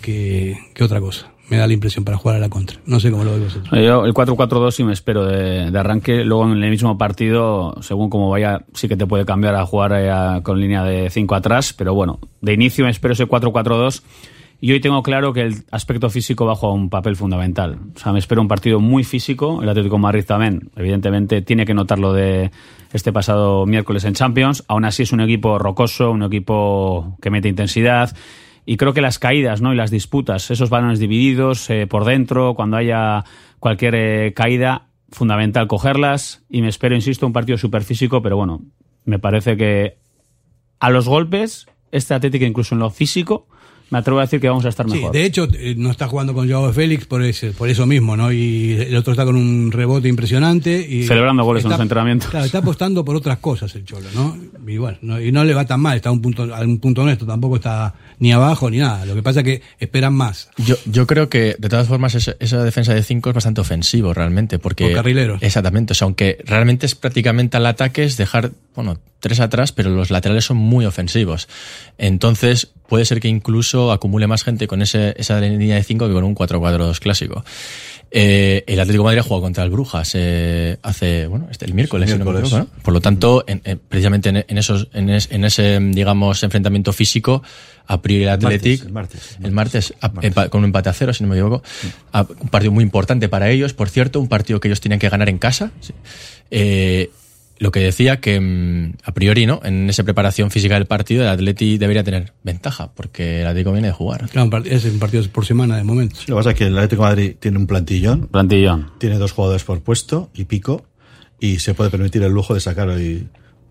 [0.00, 1.32] que, que otra cosa.
[1.50, 2.78] Me da la impresión para jugar a la contra.
[2.84, 3.70] No sé cómo lo veis vosotros.
[3.82, 6.22] Yo el 4-4-2 sí me espero de, de arranque.
[6.22, 9.92] Luego en el mismo partido, según como vaya, sí que te puede cambiar a jugar
[9.92, 11.72] eh, a- con línea de 5 atrás.
[11.72, 14.02] Pero bueno, de inicio me espero ese 4-4-2.
[14.60, 17.78] Y hoy tengo claro que el aspecto físico va a jugar un papel fundamental.
[17.94, 19.62] O sea, me espero un partido muy físico.
[19.62, 22.50] El Atlético Madrid también, evidentemente, tiene que notar lo de
[22.92, 24.64] este pasado miércoles en Champions.
[24.66, 28.16] Aún así es un equipo rocoso, un equipo que mete intensidad
[28.68, 29.72] y creo que las caídas ¿no?
[29.72, 33.24] y las disputas, esos balones divididos eh, por dentro, cuando haya
[33.60, 38.60] cualquier eh, caída, fundamental cogerlas y me espero, insisto, un partido súper físico, pero bueno,
[39.06, 39.96] me parece que
[40.80, 43.46] a los golpes, este Atlético incluso en lo físico,
[43.90, 45.12] me atrevo a decir que vamos a estar Sí, mejor.
[45.12, 48.30] de hecho, eh, no está jugando con Joao Félix por, ese, por eso mismo, ¿no?
[48.32, 50.86] Y el otro está con un rebote impresionante.
[50.88, 52.28] Y Celebrando goles en los entrenamientos.
[52.30, 54.36] Claro, está apostando por otras cosas el Cholo, ¿no?
[54.66, 56.78] Y bueno, no, y no le va tan mal, está a un punto, a un
[56.78, 59.06] punto honesto, tampoco está ni abajo ni nada.
[59.06, 60.50] Lo que pasa es que esperan más.
[60.58, 64.12] Yo, yo creo que, de todas formas, esa, esa defensa de 5 es bastante ofensivo
[64.12, 64.58] realmente.
[64.58, 65.42] Porque, Por carrileros.
[65.42, 65.92] Exactamente.
[65.92, 70.10] O sea, aunque realmente es prácticamente al ataque es dejar, bueno, tres atrás, pero los
[70.10, 71.48] laterales son muy ofensivos.
[71.98, 76.14] Entonces, puede ser que incluso acumule más gente con ese, esa línea de 5 que
[76.14, 77.44] con un 4-4-2 clásico.
[78.10, 81.74] Eh, el Atlético de Madrid ha jugado contra el Brujas eh, hace, bueno, este, el
[81.74, 82.82] miércoles, si no me equivoco, ¿no?
[82.82, 87.42] Por lo tanto, en- en- precisamente en, esos, en, es- en ese, digamos, enfrentamiento físico,
[87.86, 91.12] a priori el Athletic, el martes, el el martes, a- con un empate a cero,
[91.12, 91.62] si no me equivoco,
[92.12, 95.08] a- un partido muy importante para ellos, por cierto, un partido que ellos tenían que
[95.10, 95.70] ganar en casa.
[95.80, 95.92] sí.
[96.50, 97.10] Eh,
[97.58, 99.60] lo que decía que mm, a priori, ¿no?
[99.64, 103.88] En esa preparación física del partido, el Atleti debería tener ventaja, porque el Atlético viene
[103.88, 104.28] de jugar.
[104.30, 106.16] Claro, es un partido por semana de momento.
[106.28, 108.92] Lo que pasa es que el Atlético de Madrid tiene un plantillón, Plantillón.
[108.98, 110.86] tiene dos jugadores por puesto y pico,
[111.40, 113.28] y se puede permitir el lujo de sacar hoy.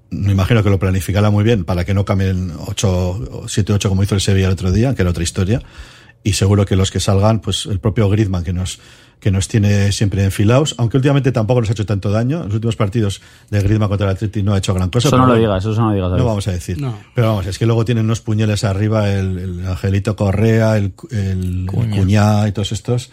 [0.09, 4.03] Me imagino que lo planificará muy bien para que no cambien 8, 7, 8 como
[4.03, 5.61] hizo el Sevilla el otro día, que era otra historia.
[6.27, 8.79] Y seguro que los que salgan, pues el propio Griezmann, que nos,
[9.21, 12.39] que nos tiene siempre enfilados, aunque últimamente tampoco nos ha hecho tanto daño.
[12.39, 15.07] En los últimos partidos de Griezmann contra el Atleti no ha hecho gran cosa.
[15.07, 16.11] Eso pero no lo digas, eso no lo digas.
[16.19, 16.81] No vamos a decir.
[16.81, 16.99] No.
[17.15, 21.65] Pero vamos, es que luego tienen unos puñales arriba, el, el Angelito Correa, el, el.
[21.65, 23.09] Cuñá y todos estos,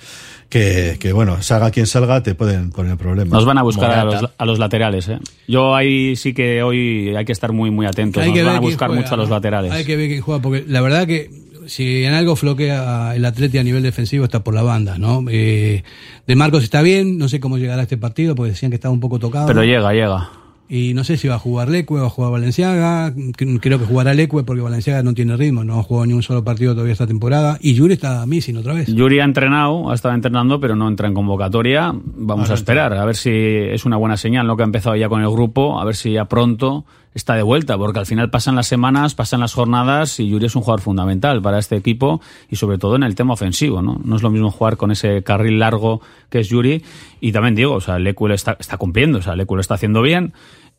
[0.48, 3.32] que, que bueno, salga quien salga, te pueden poner problemas.
[3.32, 5.20] Nos van a buscar a los, a los laterales, ¿eh?
[5.46, 8.20] Yo ahí sí que hoy hay que estar muy, muy atentos.
[8.24, 9.70] Hay Nos que van ver a buscar juega, mucho a los laterales.
[9.70, 13.58] Hay que ver quién juega, porque la verdad que si en algo floquea el Atleti
[13.58, 15.24] a nivel defensivo está por la banda, ¿no?
[15.28, 15.82] Eh,
[16.26, 18.92] de Marcos está bien, no sé cómo llegará a este partido, porque decían que estaba
[18.92, 19.46] un poco tocado.
[19.46, 20.30] Pero llega, llega.
[20.66, 23.12] Y no sé si va a jugar Lecue o va a jugar Valenciaga.
[23.36, 26.42] Creo que jugará Lecue porque Valenciaga no tiene ritmo, no ha jugado ni un solo
[26.42, 27.58] partido todavía esta temporada.
[27.60, 28.88] Y Yuri está missing otra vez.
[28.88, 31.92] Yuri ha entrenado, ha estado entrenando, pero no entra en convocatoria.
[31.94, 34.56] Vamos a esperar, a ver si es una buena señal, ¿no?
[34.56, 37.78] Que ha empezado ya con el grupo, a ver si ya pronto está de vuelta,
[37.78, 41.40] porque al final pasan las semanas, pasan las jornadas y Yuri es un jugador fundamental
[41.40, 44.00] para este equipo y sobre todo en el tema ofensivo, ¿no?
[44.04, 46.82] No es lo mismo jugar con ese carril largo que es Yuri
[47.20, 49.74] y también digo, o sea, Lecu lo está, está cumpliendo, o sea, Lecu lo está
[49.74, 50.32] haciendo bien.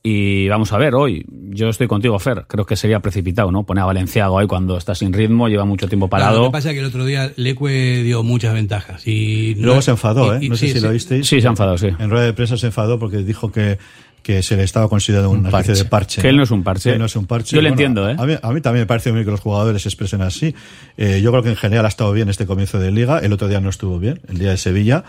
[0.07, 3.63] Y vamos a ver, hoy, yo estoy contigo, Fer, creo que sería precipitado, ¿no?
[3.63, 6.41] Poner a Valenciaga hoy cuando está sin ritmo, lleva mucho tiempo Claro, parado.
[6.43, 9.07] lo que pasa es que el otro día Lecue dio muchas ventajas.
[9.07, 10.45] Y Luego se enfadó, y- ¿eh?
[10.45, 10.85] y- no sé sí, si sí.
[10.85, 11.27] lo visteis.
[11.27, 11.87] Sí, se ha enfadado, sí.
[11.97, 13.79] En rueda de prensa se enfadó porque dijo que,
[14.25, 15.83] que se le estaba considerando una especie parche.
[15.83, 16.21] de parche.
[16.23, 16.89] Que él no es un parche.
[16.89, 17.55] Que él no es un parche.
[17.55, 18.15] Yo le entiendo, ¿eh?
[18.17, 20.55] A mí, a mí también me parece muy bien que los jugadores se expresen así.
[20.97, 23.19] Eh, yo creo que en general ha estado bien este comienzo de liga.
[23.19, 25.03] El otro día no estuvo bien, el día de Sevilla.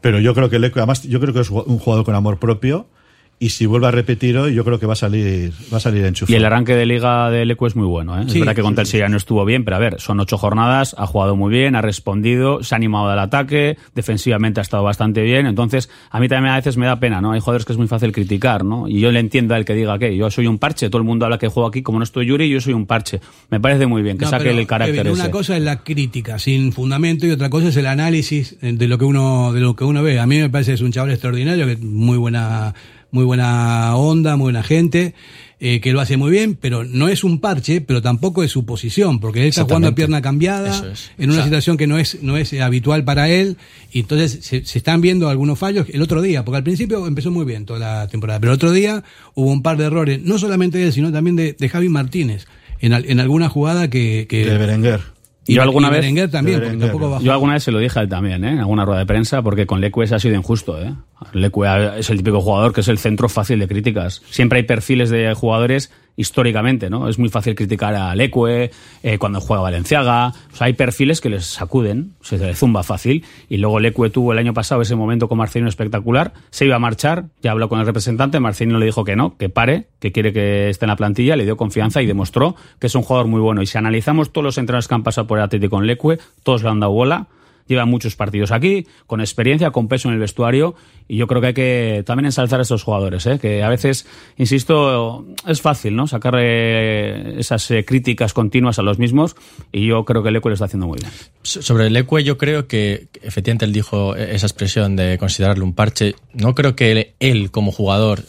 [0.00, 2.88] Pero yo creo que Leco, además, yo creo que es un jugador con amor propio.
[3.38, 6.06] Y si vuelve a repetir hoy, yo creo que va a salir, va a salir
[6.06, 6.32] enchufado.
[6.32, 8.18] Y el arranque de liga de Lecu es muy bueno.
[8.18, 8.24] ¿eh?
[8.28, 10.20] Sí, es verdad que sí, contra el Sevilla no estuvo bien, pero a ver, son
[10.20, 14.62] ocho jornadas, ha jugado muy bien, ha respondido, se ha animado al ataque, defensivamente ha
[14.62, 15.46] estado bastante bien.
[15.46, 17.32] Entonces, a mí también a veces me da pena, ¿no?
[17.32, 18.88] Hay jugadores que es muy fácil criticar, ¿no?
[18.88, 21.26] Y yo le entiendo al que diga que yo soy un parche, todo el mundo
[21.26, 23.20] habla que juego aquí, como no estoy Yuri, yo soy un parche.
[23.50, 25.12] Me parece muy bien que No, saque pero, el carácter ese.
[25.12, 28.96] Una cosa es la crítica sin fundamento y otra cosa es el análisis de lo
[28.96, 30.20] que uno de lo que uno ve.
[30.20, 32.72] A mí me parece que es un chaval extraordinario, que muy buena
[33.16, 35.14] muy buena onda, muy buena gente,
[35.58, 38.66] eh, que lo hace muy bien, pero no es un parche, pero tampoco es su
[38.66, 41.10] posición, porque él está jugando a pierna cambiada, es.
[41.16, 43.56] en una O sea- situación que no es no es eh, habitual para él,
[43.90, 47.30] y entonces se, se están viendo algunos fallos el otro día, porque al principio empezó
[47.30, 49.02] muy bien toda la temporada, pero el otro día
[49.34, 52.46] hubo un par de errores, no solamente de él, sino también de, de Javi Martínez,
[52.80, 54.26] en, en alguna jugada que...
[54.28, 55.00] que De Berenguer.
[55.46, 56.90] Y, Yo alguna y vez- Berenguer también, de porque Berenguer.
[56.90, 57.24] tampoco bajó.
[57.24, 58.50] Yo alguna vez se lo dije a él también, ¿eh?
[58.52, 60.80] en alguna rueda de prensa, porque con Leque ha sido injusto.
[60.82, 60.92] ¿eh?
[61.32, 61.60] Leque
[61.98, 64.22] es el típico jugador que es el centro fácil de críticas.
[64.30, 67.08] Siempre hay perfiles de jugadores históricamente, ¿no?
[67.08, 68.70] Es muy fácil criticar a Leque
[69.02, 70.32] eh, cuando juega Valenciaga.
[70.52, 73.24] O sea, hay perfiles que les sacuden, se le zumba fácil.
[73.48, 76.32] Y luego Leque tuvo el año pasado ese momento con Marcelino espectacular.
[76.50, 78.40] Se iba a marchar, ya habló con el representante.
[78.40, 81.36] Marcelino le dijo que no, que pare, que quiere que esté en la plantilla.
[81.36, 83.62] Le dio confianza y demostró que es un jugador muy bueno.
[83.62, 86.62] Y si analizamos todos los entrenadores que han pasado por el Atlético con Leque, todos
[86.62, 87.28] le han dado bola
[87.66, 90.74] lleva muchos partidos aquí, con experiencia, con peso en el vestuario,
[91.08, 93.38] y yo creo que hay que también ensalzar a estos jugadores, ¿eh?
[93.40, 94.06] que a veces,
[94.36, 96.06] insisto, es fácil, ¿no?
[96.06, 99.36] Sacar eh, esas eh, críticas continuas a los mismos,
[99.72, 101.10] y yo creo que Eco lo está haciendo muy bien.
[101.42, 105.74] So- Sobre el Ecue, yo creo que efectivamente él dijo esa expresión de considerarlo un
[105.74, 106.14] parche.
[106.32, 108.22] No creo que él, como jugador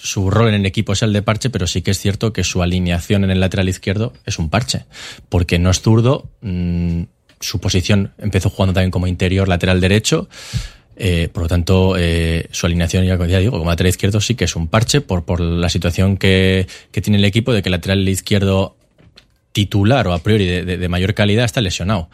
[0.00, 2.44] su rol en el equipo sea el de parche, pero sí que es cierto que
[2.44, 4.84] su alineación en el lateral izquierdo es un parche,
[5.28, 7.02] porque no es zurdo, mm,
[7.40, 10.28] su posición empezó jugando también como interior lateral derecho,
[10.96, 14.44] eh, por lo tanto, eh, su alineación, ya ya digo, como lateral izquierdo sí que
[14.44, 17.72] es un parche por, por la situación que, que tiene el equipo de que el
[17.72, 18.76] lateral izquierdo
[19.52, 22.10] titular o a priori de, de- mayor calidad está lesionado.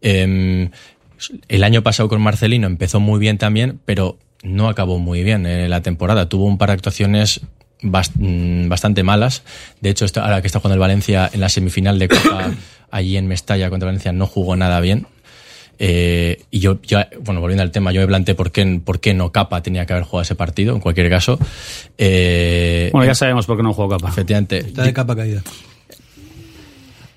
[0.00, 0.70] Em,
[1.48, 5.68] el año pasado con Marcelino empezó muy bien también, pero no acabó muy bien eh,
[5.68, 6.28] la temporada.
[6.28, 7.40] Tuvo un par de actuaciones
[7.82, 9.42] mm, bastante malas.
[9.80, 12.50] De hecho, ahora que está jugando el Valencia en la semifinal de Copa
[12.90, 15.06] allí en Mestalla contra Valencia no jugó nada bien.
[15.82, 19.14] Eh, y yo, ya, bueno, volviendo al tema, yo me planteé por qué, por qué
[19.14, 21.38] no Capa tenía que haber jugado ese partido, en cualquier caso.
[21.96, 24.08] Eh, Bueno, ya sabemos por qué no jugó Capa.
[24.10, 24.58] Efectivamente.
[24.58, 25.42] Está de capa caída.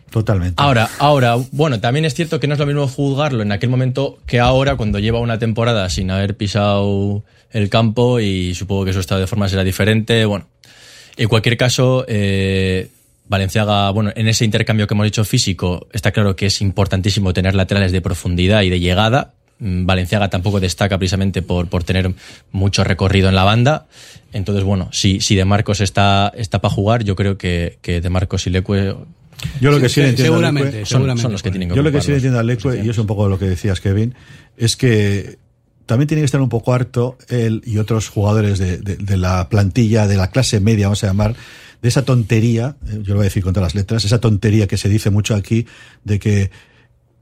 [0.09, 0.61] Totalmente.
[0.61, 4.19] Ahora, ahora, bueno, también es cierto que no es lo mismo juzgarlo en aquel momento
[4.27, 8.99] que ahora, cuando lleva una temporada sin haber pisado el campo y supongo que su
[8.99, 10.23] estado de forma será diferente.
[10.25, 10.45] Bueno,
[11.17, 12.89] en cualquier caso, eh,
[13.27, 17.55] Valenciaga, bueno, en ese intercambio que hemos dicho físico, está claro que es importantísimo tener
[17.55, 19.33] laterales de profundidad y de llegada.
[19.59, 22.11] Mm, Valenciaga tampoco destaca precisamente por, por tener
[22.51, 23.85] mucho recorrido en la banda.
[24.33, 28.09] Entonces, bueno, si, si De Marcos está, está para jugar, yo creo que, que De
[28.09, 28.95] Marcos y Leque
[29.61, 31.51] Yo lo que sí, Sí, le entiendo a seguramente, Leque- son, seguramente son los que
[31.51, 33.39] tienen que Yo lo que sí le entiendo a Leque, y es un poco lo
[33.39, 34.15] que decías, Kevin,
[34.57, 35.37] es que
[35.85, 40.07] también tiene que estar un poco harto él y otros jugadores de, de- la plantilla,
[40.07, 41.35] de la clase media, vamos a llamar,
[41.81, 44.67] de esa tontería, eh, yo lo voy a decir con todas las letras, esa tontería
[44.67, 45.65] que se dice mucho aquí,
[46.03, 46.51] de que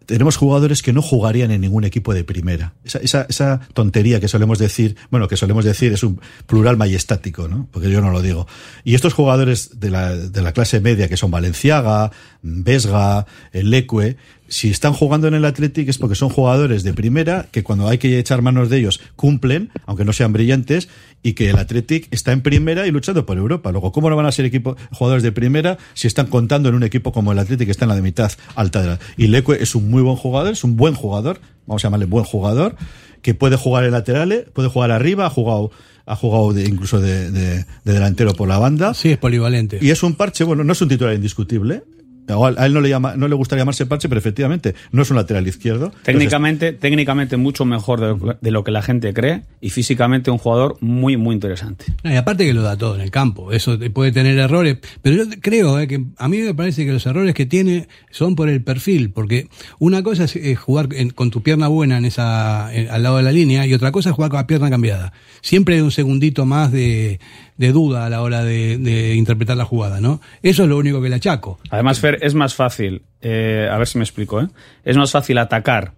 [0.06, 2.74] tenemos jugadores que no jugarían en ningún equipo de primera.
[2.84, 7.48] Esa, esa, esa tontería que solemos decir, bueno, que solemos decir es un plural majestático,
[7.48, 7.68] ¿no?
[7.72, 8.46] Porque yo no lo digo.
[8.84, 14.18] Y estos jugadores de la, de la clase media, que son Valenciaga, Vesga, Leque,
[14.52, 17.98] si están jugando en el Athletic es porque son jugadores de primera, que cuando hay
[17.98, 20.90] que echar manos de ellos cumplen, aunque no sean brillantes,
[21.24, 23.72] y que el Athletic está en primera y luchando por Europa.
[23.72, 26.84] Luego, ¿cómo no van a ser equipo, jugadores de primera si están contando en un
[26.84, 29.00] equipo como el Athletic que está en la de mitad alta de la...
[29.16, 32.26] Y Leque es un muy buen jugador, es un buen jugador, vamos a llamarle buen
[32.26, 32.76] jugador,
[33.22, 35.72] que puede jugar en laterales, puede jugar arriba, ha jugado
[36.08, 38.94] ha jugado de- incluso de, de- de delantero por la banda.
[38.96, 39.78] Sí, es polivalente.
[39.82, 41.84] Y es un parche, bueno, no es un titular indiscutible.
[42.28, 45.10] Igual, A él no le, llama, no le gusta llamarse parche, pero efectivamente no es
[45.10, 45.92] un lateral izquierdo.
[46.04, 50.38] Técnicamente, técnicamente mucho mejor de lo, de lo que la gente cree y físicamente un
[50.38, 51.86] jugador muy, muy interesante.
[52.04, 55.18] No, y aparte que lo da todo en el campo, eso puede tener errores, pero
[55.18, 58.50] yo creo eh, que a mí me parece que los errores que tiene son por
[58.50, 59.48] el perfil, porque
[59.80, 63.18] una cosa es eh, jugar en- con tu pierna buena en esa en- al lado
[63.18, 65.12] de la línea y otra cosa es jugar con la pierna cambiada.
[65.42, 67.20] Siempre hay un segundito más de,
[67.58, 70.20] de duda a la hora de, de interpretar la jugada, ¿no?
[70.42, 71.60] Eso es lo único que le achaco.
[71.70, 74.48] Además, Fer, es más fácil, eh, a ver si me explico, ¿eh?
[74.84, 75.94] es más fácil atacar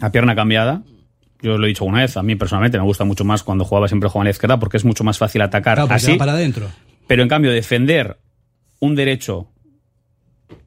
[0.00, 0.82] a pierna cambiada.
[1.42, 3.88] Yo lo he dicho una vez, a mí personalmente me gusta mucho más cuando jugaba
[3.88, 6.14] siempre jugaba a la izquierda porque es mucho más fácil atacar Claro, así.
[6.16, 6.68] para adentro.
[7.06, 8.18] Pero en cambio, defender
[8.80, 9.48] un derecho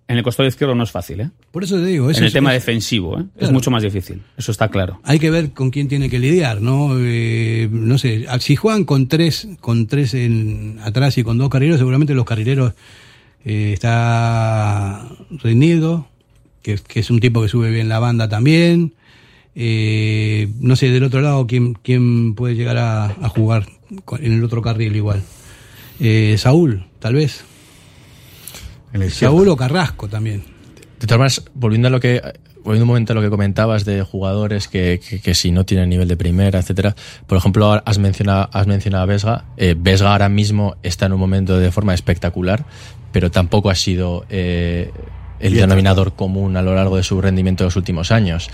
[0.09, 1.29] en el costado izquierdo no es fácil, ¿eh?
[1.51, 3.23] Por eso te digo, eso en el es- tema es- defensivo, ¿eh?
[3.37, 4.21] Es mucho más difícil.
[4.37, 4.99] Eso está claro.
[5.03, 6.91] hay que ver con quién tiene que lidiar, ¿no?
[6.99, 11.79] Eh, no sé, si juegan con tres, con tres en, atrás y con dos carrileros,
[11.79, 12.73] seguramente los carrileros
[13.45, 15.07] eh, está
[15.41, 16.07] Reinido,
[16.61, 18.93] que, que es un tipo que sube bien la banda también.
[19.55, 23.65] Eh, no sé, del otro lado, quién, quién puede llegar a, a jugar
[24.19, 25.21] en el otro carril igual.
[25.99, 27.43] Eh, Saúl, tal vez.
[29.09, 30.43] Saúl o Carrasco también.
[30.99, 32.21] De todas maneras, volviendo a lo que
[32.63, 35.89] volviendo un momento a lo que comentabas de jugadores que, que, que si no tienen
[35.89, 36.95] nivel de primera, etcétera.
[37.25, 39.45] Por ejemplo, has mencionado, has mencionado a Vesga.
[39.57, 42.65] Eh, Vesga ahora mismo está en un momento de forma espectacular,
[43.11, 44.91] pero tampoco ha sido eh,
[45.39, 48.49] el Bien denominador común a lo largo de su rendimiento de los últimos años.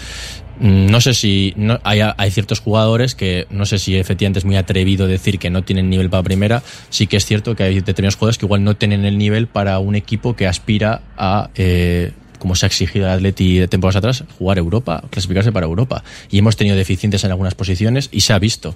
[0.59, 4.45] Mm, No sé si no, hay, hay ciertos jugadores que no sé si efectivamente es
[4.45, 6.63] muy atrevido decir que no tienen nivel para primera.
[6.89, 9.79] Sí que es cierto que hay determinados jugadores que igual no tienen el nivel para
[9.79, 14.23] un equipo que aspira a, eh, como se ha exigido al Atleti de temporadas atrás,
[14.37, 16.03] jugar Europa, clasificarse para Europa.
[16.29, 18.75] Y hemos tenido deficiencias en algunas posiciones y se ha visto.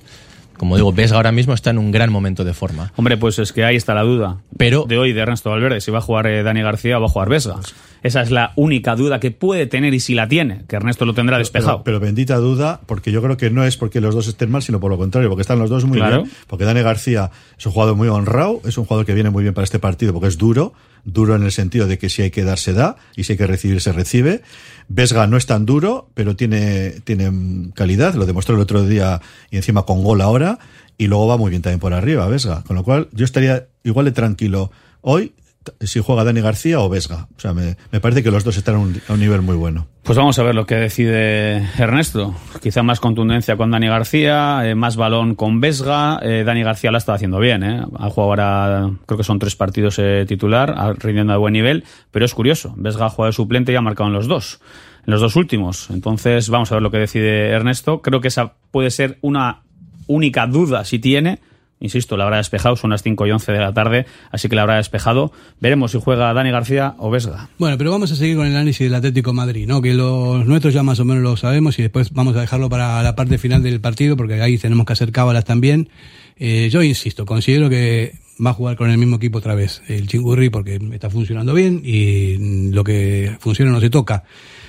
[0.57, 2.91] Como digo, Vesga ahora mismo está en un gran momento de forma.
[2.97, 4.39] Hombre, pues es que ahí está la duda.
[4.57, 7.07] Pero de hoy de Ernesto Valverde, si va a jugar eh, Dani García o va
[7.07, 7.55] a jugar Vesga.
[8.03, 11.13] Esa es la única duda que puede tener y si la tiene, que Ernesto lo
[11.13, 11.83] tendrá despejado.
[11.83, 14.61] Pero, pero bendita duda, porque yo creo que no es porque los dos estén mal,
[14.61, 16.23] sino por lo contrario, porque están los dos muy Claro.
[16.23, 16.33] bien.
[16.47, 19.53] Porque Dani García es un jugador muy honrado, es un jugador que viene muy bien
[19.53, 20.73] para este partido, porque es duro,
[21.03, 23.37] duro en el sentido de que si hay que dar, se da, y si hay
[23.37, 24.41] que recibir, se recibe.
[24.87, 29.21] Vesga no es tan duro, pero tiene, tiene calidad, lo demostró el otro día
[29.51, 30.57] y encima con gol ahora,
[30.97, 32.63] y luego va muy bien también por arriba, Vesga.
[32.63, 34.71] Con lo cual, yo estaría igual de tranquilo
[35.01, 35.31] hoy
[35.79, 37.27] si juega Dani García o Vesga.
[37.35, 39.87] O sea, me, parece que los dos están a un, nivel muy bueno.
[40.03, 42.35] Pues vamos a ver lo que decide Ernesto.
[42.61, 46.19] Quizá más contundencia con Dani García, eh, más balón con Vesga.
[46.21, 47.63] Eh, Dani García la está haciendo bien.
[47.63, 47.81] Eh.
[47.97, 51.83] Ha jugado ahora, creo que son tres partidos eh, titular, rindiendo a buen nivel.
[52.11, 54.59] Pero es curioso, Vesga ha jugado de suplente y ha marcado en los dos.
[55.05, 55.89] En los dos últimos.
[55.89, 58.01] Entonces, vamos a ver lo que decide Ernesto.
[58.01, 59.63] Creo que esa puede ser una
[60.07, 61.39] única duda si tiene.
[61.81, 64.63] Insisto, la habrá despejado, son las 5 y 11 de la tarde, así que la
[64.63, 65.31] habrá despejado.
[65.61, 67.49] Veremos si juega Dani García o Vesga.
[67.57, 69.81] Bueno, pero vamos a seguir con el análisis del Atlético de Madrid, ¿no?
[69.81, 73.01] Que los nuestros ya más o menos lo sabemos y después vamos a dejarlo para
[73.01, 75.89] la parte final del partido porque ahí tenemos que hacer cábalas también.
[76.35, 78.15] Eh, yo insisto, considero que
[78.45, 81.81] va a jugar con el mismo equipo otra vez, el Chingurri, porque está funcionando bien
[81.83, 84.23] y lo que funciona no se toca.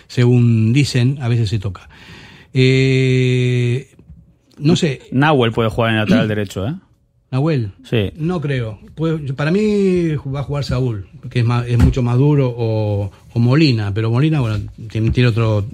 [0.06, 1.88] Según dicen, a veces se toca.
[2.52, 3.88] Eh,
[4.58, 6.74] no sé, Nahuel puede jugar en el lateral derecho, ¿eh?
[7.31, 7.72] Nahuel.
[7.89, 8.11] Sí.
[8.16, 8.78] No creo.
[8.95, 13.11] Puede- para mí va a jugar Saúl, que es, más, es mucho más duro, o,
[13.33, 14.59] o Molina, pero Molina, bueno,
[14.91, 15.64] tiene, otro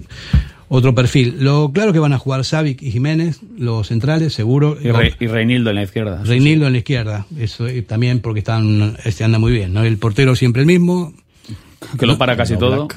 [0.69, 1.37] otro perfil.
[1.41, 4.77] Lo claro que van a jugar Savic y Jiménez, los centrales, seguro.
[4.83, 6.23] Y, Re- y Reinildo en la izquierda.
[6.25, 9.83] Reinildo en la izquierda, eso también porque están este anda muy bien, ¿no?
[9.85, 11.15] El portero siempre el mismo.
[11.99, 12.89] Que lo para casi todo.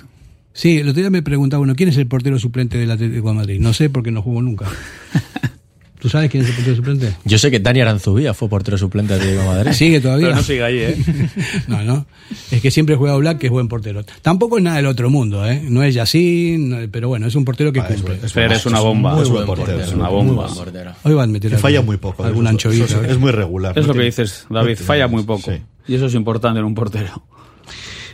[0.51, 3.35] Sí, el otro día me preguntaba, bueno, ¿quién es el portero suplente del Atlético de
[3.35, 3.59] Madrid?
[3.61, 4.65] No sé porque no jugó nunca.
[5.99, 7.13] ¿Tú sabes quién es el portero suplente?
[7.25, 9.71] Yo sé que Dani Aranzubía fue portero suplente de de Madrid.
[9.73, 10.27] Sigue todavía.
[10.27, 10.97] Pero no sigue ahí, ¿eh?
[11.67, 12.05] No, no.
[12.51, 14.05] Es que siempre juega Black, que es buen portero.
[14.21, 15.61] Tampoco es nada del otro mundo, ¿eh?
[15.67, 18.15] No es Yacine, no- pero bueno, es un portero que cumple.
[18.15, 19.13] Fer es una bomba.
[19.13, 19.79] Muy Es buen portero.
[19.81, 20.43] Es una muy bomba.
[20.45, 20.91] buen portero.
[21.03, 22.23] Hoy van a meter falla muy poco.
[22.23, 23.11] algún Eso- anchovito, eso es, ¿eh?
[23.11, 23.77] es muy regular.
[23.77, 24.77] Es no lo que dices, David.
[24.77, 25.51] Falla muy poco.
[25.51, 25.57] sí.
[25.87, 27.23] Y eso es importante en un portero.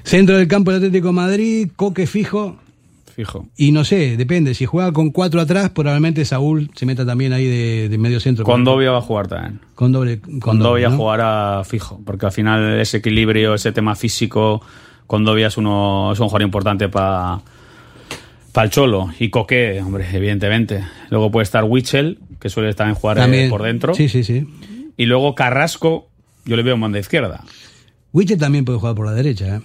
[0.03, 2.57] Centro del campo del Atlético de Madrid, Coque fijo.
[3.15, 3.47] Fijo.
[3.55, 4.53] Y no sé, depende.
[4.55, 8.43] Si juega con cuatro atrás, probablemente Saúl se meta también ahí de, de medio centro.
[8.43, 9.61] Condovia va a jugar también.
[9.73, 10.19] Con doble.
[10.19, 10.97] Con Condovia doble, ¿no?
[10.97, 14.61] jugará fijo, porque al final ese equilibrio, ese tema físico,
[15.07, 17.41] Condovia es, uno, es un jugador importante para
[18.57, 19.09] el Cholo.
[19.17, 20.83] Y Coque, hombre, evidentemente.
[21.09, 23.93] Luego puede estar Wichel, que suele también jugar eh, por dentro.
[23.93, 24.45] Sí, sí, sí.
[24.97, 26.09] Y luego Carrasco,
[26.43, 27.45] yo le veo en banda izquierda.
[28.11, 29.61] Wichel también puede jugar por la derecha, ¿eh?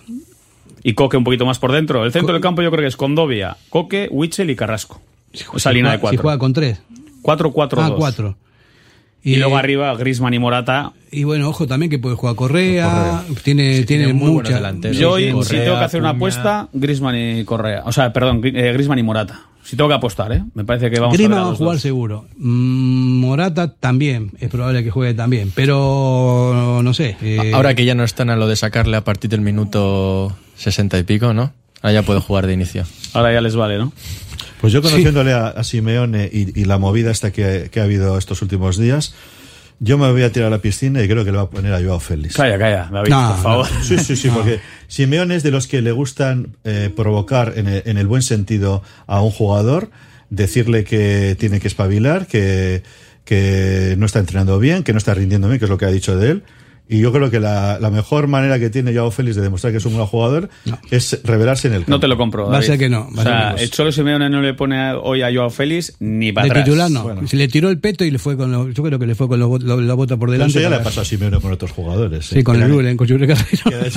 [0.83, 2.05] Y Coque un poquito más por dentro.
[2.05, 5.01] El centro del campo yo creo que es Condovia, Coque, Wichel y Carrasco.
[5.33, 6.19] Esa Si línea juega- de cuatro.
[6.19, 6.81] Si juega con tres.
[7.23, 7.79] 4-4-2.
[7.83, 8.37] Ah, cuatro.
[9.23, 10.93] Y, Y- luego arriba Grisman y Morata.
[11.13, 13.23] Y bueno, ojo también que puede jugar Correa.
[13.45, 14.97] Tiene, tiene, tiene delanteros.
[14.97, 17.83] Yo, Sí, si Correa, tengo que hacer una apuesta, Grisman y Correa.
[17.85, 19.43] O sea, perdón, Gri- eh, Griezmann y Morata.
[19.63, 20.43] Si tengo que apostar, ¿eh?
[20.55, 21.83] Me parece que vamos a ver va a jugar dos.
[21.83, 22.25] seguro.
[22.39, 24.31] Mm, Morata también.
[24.41, 25.53] Es probable que juegue también.
[25.55, 27.17] Pero no sé.
[27.21, 30.99] eh, Ahora que ya no están a lo de sacarle a partir del minuto 60
[30.99, 31.53] y pico, ¿no?
[31.83, 32.85] Ahora ya puede jugar de inicio.
[33.15, 33.93] Ahora ya les vale, ¿no?
[34.61, 38.19] Pues yo conociéndole a, a Simeone y, y la movida esta que, que ha habido
[38.19, 39.15] estos últimos días,
[39.79, 41.73] yo me voy a tirar a la piscina y creo que le va a poner
[41.73, 42.37] a Joao Félix.
[42.37, 43.67] Calla, calla, David, No, por favor.
[43.83, 47.83] Sí, sí, sí, porque Simeone es de los que le gustan eh, provocar en el,
[47.87, 49.91] en el buen sentido a un jugador,
[50.29, 52.83] decirle que tiene que espabilar, que,
[53.25, 55.91] que no está entrenando bien, que no está rindiendo bien, que es lo que ha
[55.91, 56.43] dicho de él.
[56.93, 59.79] Y yo creo que la, la mejor manera que tiene Joao Félix de demostrar que
[59.79, 60.49] es un buen jugador
[60.91, 61.93] es revelarse en el campo.
[61.93, 62.45] No te lo compro.
[62.47, 62.67] Va a David.
[62.67, 65.33] ser que no, va O sea, el Cholo Simeone no le pone a- hoy a
[65.33, 66.65] Joao Félix ni para de atrás.
[66.65, 67.03] titular no.
[67.05, 67.29] Bueno.
[67.29, 69.29] Se le tiró el peto y le fue con los, yo creo que le fue
[69.29, 70.59] con bot- lo- la bota por Pero delante.
[70.59, 72.27] eso ya le pasado a Simeone con otros jugadores.
[72.27, 72.45] Sí, ¿eh?
[72.45, 73.91] con el Lulen, con Yuri Carrero.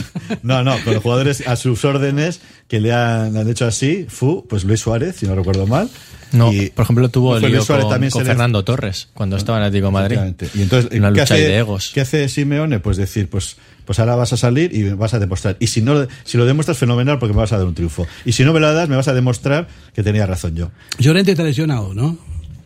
[0.43, 4.05] No, no, con los jugadores a sus órdenes que le han, le han hecho así,
[4.07, 5.89] fu, pues Luis Suárez, si no recuerdo mal.
[6.33, 9.37] No, Y- por ejemplo, tuvo el lío con, también con se le- Fernando Torres cuando
[9.37, 10.17] estaba en Atlético de Madrid.
[10.55, 11.91] Y entonces, Una ¿qué lucha hace, de egos.
[11.93, 12.79] ¿qué hace Simeone?
[12.79, 13.55] Pues decir, pues,
[13.85, 15.57] pues ahora vas a salir y vas a demostrar.
[15.59, 18.07] Y si no, si lo demuestras, fenomenal, porque me vas a dar un triunfo.
[18.25, 20.71] Y si no me lo das, me vas a demostrar que tenía razón yo.
[20.99, 22.17] Llorente está lesionado, ¿no?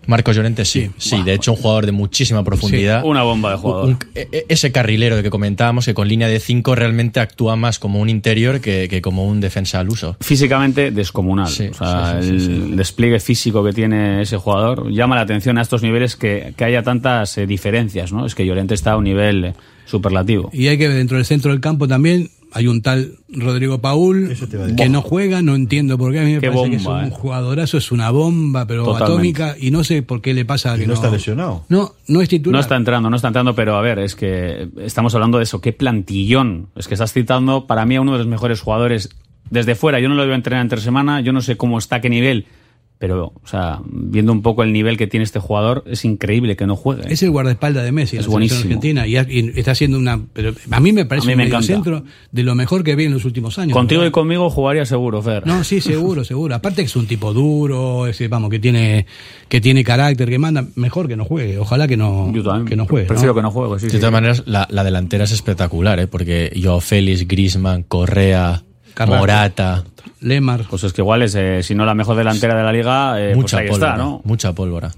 [0.07, 3.03] Marcos Llorente sí, sí, de hecho un jugador de muchísima profundidad.
[3.05, 3.85] Una bomba de jugador.
[3.89, 7.55] Un- e- e- ese carrilero de que comentábamos, que con línea de 5 realmente actúa
[7.55, 10.15] más como un interior que, que como un defensa al uso.
[10.21, 11.47] Físicamente descomunal.
[11.49, 15.21] Sí, o sea, sí, sí, sí, el despliegue físico que tiene ese jugador llama la
[15.21, 18.25] atención a estos niveles que, que haya tantas eh, diferencias, ¿no?
[18.25, 19.53] Es que Llorente está a un nivel eh,
[19.85, 20.49] superlativo.
[20.53, 22.29] Y hay que ver dentro del centro del campo también.
[22.53, 24.33] Hay un tal Rodrigo Paul
[24.77, 26.19] que no juega, no entiendo por qué.
[26.19, 27.11] A mí me Qué parece que es bomba, un eh.
[27.11, 29.13] jugadorazo, es una bomba, pero Totalmente.
[29.13, 29.55] atómica.
[29.59, 31.65] Y no sé por qué le pasa Y que no está lesionado.
[31.69, 32.53] No, no es titular.
[32.53, 35.61] No está entrando, no está entrando, pero a ver, es que estamos hablando de eso,
[35.61, 36.67] qué plantillón.
[36.75, 39.09] Es que estás citando para mí a uno de los mejores jugadores
[39.49, 39.99] desde fuera.
[39.99, 42.45] Yo no lo veo entrenar entre semana, yo no sé cómo está, qué nivel,
[42.99, 46.65] Pero, o sea, viendo un poco el nivel que tiene este jugador, es increíble que
[46.65, 47.03] no juegue.
[47.13, 48.61] Es el guardaespaldas de Messi en Es la selección buenísimo.
[48.61, 50.19] argentina y, ha- y está haciendo una.
[50.33, 53.13] Pero a mí me parece mí me un centro de lo mejor que vi en
[53.13, 53.73] los últimos años.
[53.73, 54.09] Contigo ¿verdad?
[54.09, 55.45] y conmigo jugaría seguro, Fer.
[55.45, 56.55] No, sí, seguro, seguro.
[56.55, 59.05] Aparte que es un tipo duro, ese, vamos, que tiene
[59.47, 61.59] que tiene carácter, que manda, mejor que no juegue.
[61.59, 62.31] Ojalá que no,
[62.67, 63.05] que no juegue.
[63.05, 63.85] Prefiero que no juegue, sí.
[63.85, 63.97] de sí.
[63.99, 66.07] todas maneras, la, la delantera es espectacular, ¿eh?
[66.07, 68.63] porque yo, Félix, Grisman, Correa,
[68.95, 69.19] Carrasco.
[69.19, 69.83] Morata,
[70.19, 70.65] Lemar.
[70.69, 73.27] Pues es que igual es, eh, si no la mejor delantera de la liga, eh,
[73.27, 74.21] pues mucha ahí pólvora, está, ¿no?
[74.23, 74.93] mucha pólvora.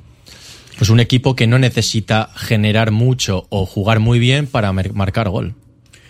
[0.78, 5.56] Pues un equipo que no necesita generar mucho o jugar muy bien para marcar gol.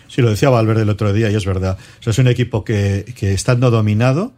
[0.06, 1.78] Sí, lo decía Valverde el otro día y es verdad.
[1.98, 4.32] O sea, es un equipo que, que estando dominado,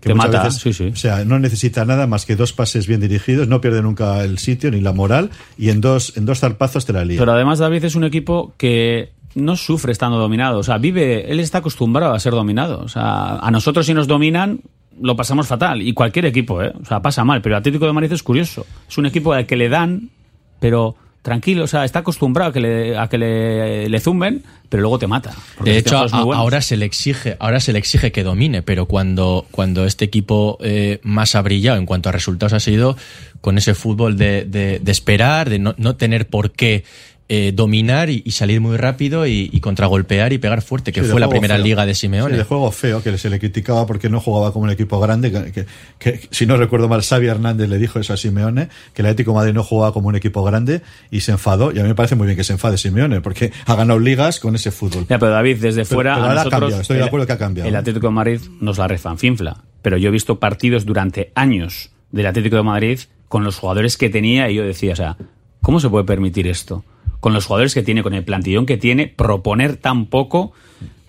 [0.00, 0.90] que Te mata, veces, sí, sí.
[0.92, 4.38] o sea, no necesita nada más que dos pases bien dirigidos, no pierde nunca el
[4.38, 7.18] sitio ni la moral y en dos en dos zarpazos te la lía.
[7.18, 10.58] Pero además David es un equipo que no sufre estando dominado.
[10.58, 12.80] O sea, vive, él está acostumbrado a ser dominado.
[12.80, 14.60] O sea, a nosotros si nos dominan
[15.00, 15.80] lo pasamos fatal.
[15.82, 16.72] Y cualquier equipo, ¿eh?
[16.80, 17.40] O sea, pasa mal.
[17.40, 18.66] Pero el Atlético de Madrid es curioso.
[18.88, 20.10] Es un equipo al que le dan,
[20.58, 21.62] pero tranquilo.
[21.64, 25.06] O sea, está acostumbrado a que le, a que le, le zumben, pero luego te
[25.06, 25.30] mata.
[25.62, 28.62] De es que hecho, a- ahora se le exige, ahora se le exige que domine,
[28.62, 32.96] pero cuando, cuando este equipo eh, más ha brillado en cuanto a resultados ha sido
[33.40, 36.82] con ese fútbol de, de- de esperar, de no, no tener por qué
[37.30, 41.10] eh, dominar y, y salir muy rápido y, y contragolpear y pegar fuerte, que Sí,
[41.10, 41.64] fue la primera feo.
[41.64, 42.32] liga de Simeone.
[42.32, 45.30] Sí, de juego feo, que se le criticaba porque no jugaba como un equipo grande.
[45.30, 45.66] Que, que-
[45.98, 49.32] que, si no recuerdo mal, Xavi Hernández le dijo eso a Simeone, que el Atlético
[49.32, 51.70] de Madrid no jugaba como un equipo grande y se enfadó.
[51.72, 54.40] Y a mí me parece muy bien que se enfade Simeone, porque ha ganado ligas
[54.40, 55.06] con ese fútbol.
[55.08, 56.14] Ya, pero David, desde Pero- fuera.
[56.14, 57.68] pero a ahora ha cambiado, estoy de acuerdo que ha cambiado.
[57.68, 59.64] El Atlético de Madrid nos la refanfinfla.
[59.82, 62.98] Pero yo he visto partidos durante años del Atlético de Madrid
[63.28, 65.16] con los jugadores que tenía y yo decía, o sea,
[65.60, 66.84] ¿cómo se puede permitir esto?
[67.20, 70.52] Con los jugadores que tiene, con el plantillón que tiene, proponer tan poco.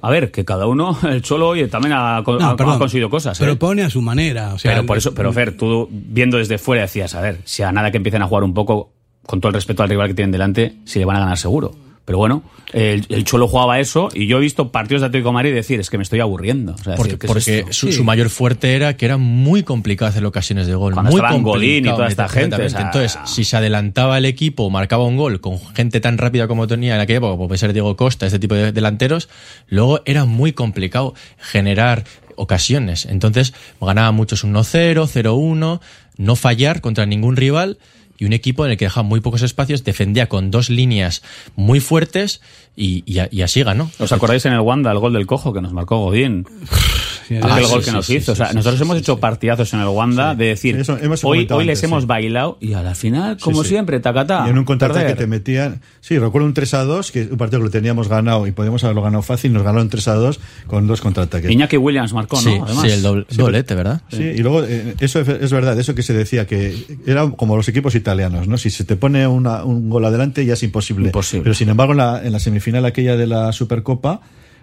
[0.02, 2.80] A ver, que cada uno, el Cholo, oye, también ha, co- No, ha- ha perdón.
[2.80, 3.40] conseguido cosas.
[3.40, 3.44] ¿eh?
[3.44, 4.54] Propone a su manera.
[4.54, 7.64] O sea, pero por eso, pero Fer, tú viendo desde fuera decías, a ver, si
[7.64, 8.92] a nada que empiecen a jugar un poco,
[9.26, 11.76] con todo el respeto al rival que tienen delante, si le van a ganar seguro.
[12.06, 12.42] Pero bueno,
[12.74, 15.80] el, el Cholo jugaba eso y yo he visto partidos de Atlético de Madrid decir,
[15.80, 16.74] es que me estoy aburriendo.
[16.74, 17.28] O sea, Porque,
[17.72, 17.92] su, Sí.
[17.94, 20.94] su mayor fuerte era que era muy complicado hacer ocasiones de gol.
[20.96, 22.66] Cuando muy Godín y complicado toda esta gente, exactamente.
[22.66, 26.18] o sea- Entonces, si se adelantaba el equipo o marcaba un gol con gente tan
[26.18, 29.30] rápida como tenía en aquella época, como puede ser Diego Costa, este tipo de delanteros,
[29.68, 33.06] luego era muy complicado generar ocasiones.
[33.06, 35.80] Entonces, ganaba muchos 1-0, 0-1,
[36.18, 37.78] no fallar contra ningún rival
[38.20, 41.24] y un equipo en el que dejaba muy pocos espacios, defendía con dos líneas
[41.56, 42.42] muy fuertes
[42.76, 43.90] y, y y así ganó.
[44.00, 46.46] ¿Os acordáis en el Wanda el gol del cojo que nos marcó Godín?
[47.38, 48.32] Aquel Ah, gol sí, que sí, nos sí, hizo.
[48.32, 50.82] o sí, sea, sí, nosotros sí, hemos hecho partidazos en el Wanda de decir, Sí,
[50.82, 52.08] eso hemos hoy, hoy les antes, hemos sí.
[52.08, 53.70] bailado y a la final, como sí.
[53.70, 54.44] siempre, tacatá.
[54.48, 55.18] Y en un contraataque perder.
[55.18, 55.82] te metían.
[56.02, 58.84] Sí, recuerdo un 3 a 2, que un partido que lo teníamos ganado y podíamos
[58.84, 61.50] haberlo ganado fácil, nos ganaron 3 a 2 con dos contraataques.
[61.52, 62.42] Iñaki Williams marcó, ¿no?
[62.42, 62.86] Sí, Además.
[62.86, 64.02] sí, el doble- Sí, doblete, ¿verdad?
[64.12, 66.76] Sí, y luego eh, eso es, es verdad, eso que se decía que
[67.06, 68.58] era como los equipos italianos, ¿no?
[68.58, 71.08] Si se te pone una- un gol adelante ya es imposible.
[71.08, 71.44] Imposible.
[71.44, 74.22] Pero sin embargo en la, en la semifinal aquella de la Supercopa,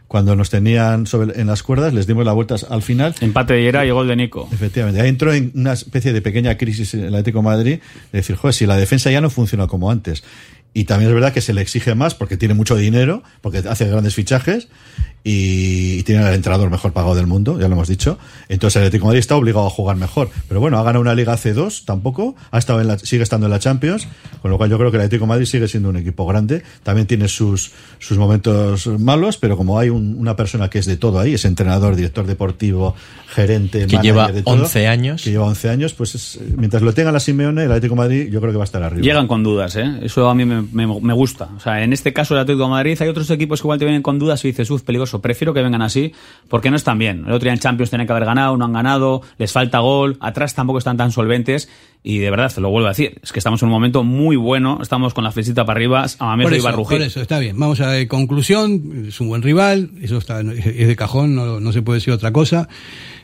[0.08, 3.14] cuando nos tenían sobre, en las cuerdas, les dimos la vuelta al final.
[3.20, 4.48] Empate de Yera y gol de Nico.
[4.52, 7.78] Efectivamente, ahí entró en una especie de pequeña crisis en el Atlético de Madrid,
[8.12, 10.22] de decir, joder, si la defensa ya no funciona como antes.
[10.74, 13.88] Y también es verdad que se le exige más porque tiene mucho dinero, porque hace
[13.88, 14.68] grandes fichajes
[15.28, 18.16] y tiene al entrenador mejor pagado del mundo, ya lo hemos dicho.
[18.48, 20.30] Entonces el Atlético de Madrid está obligado a jugar mejor.
[20.46, 23.50] Pero bueno, ha ganado una Liga C2 tampoco, ha estado en la, sigue estando en
[23.50, 24.06] la Champions,
[24.40, 26.62] con lo cual yo creo que el Atlético de Madrid sigue siendo un equipo grande.
[26.84, 30.96] También tiene sus, sus momentos malos, pero como hay un- una persona que es de
[30.96, 32.94] todo ahí, es entrenador, director deportivo,
[33.26, 35.22] gerente, Que manager lleva de todo, 11 años.
[35.24, 38.28] que lleva 11 años, pues es- mientras lo tenga la Simeone, el Atlético de Madrid,
[38.30, 39.02] yo creo que va a estar arriba.
[39.02, 39.84] Llegan con dudas, ¿eh?
[40.02, 41.48] Eso a mí me, me- me gusta.
[41.56, 43.84] O sea, en este caso el Atlético de Madrid hay otros equipos que igual te
[43.84, 45.15] vienen con dudas y dices, uff, peligroso.
[45.20, 46.12] Prefiero que vengan así
[46.48, 47.24] porque no están bien.
[47.26, 50.16] El otro día en Champions tenían que haber ganado, no han ganado, les falta gol,
[50.20, 51.68] atrás tampoco están tan solventes
[52.02, 54.36] y de verdad, te lo vuelvo a decir, es que estamos en un momento muy
[54.36, 56.98] bueno, estamos con la flechita para arriba, a eso, Barrugir.
[56.98, 57.58] por eso, está bien.
[57.58, 61.72] Vamos a ver, conclusión, es un buen rival, eso está, es de cajón, no, no
[61.72, 62.68] se puede decir otra cosa.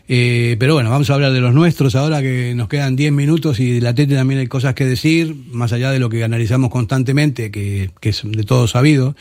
[0.09, 3.61] Eh, pero bueno, vamos a hablar de los nuestros ahora que nos quedan 10 minutos
[3.61, 6.71] y de la Tete también hay cosas que decir, más allá de lo que analizamos
[6.71, 9.15] constantemente, que, que es de todo sabido,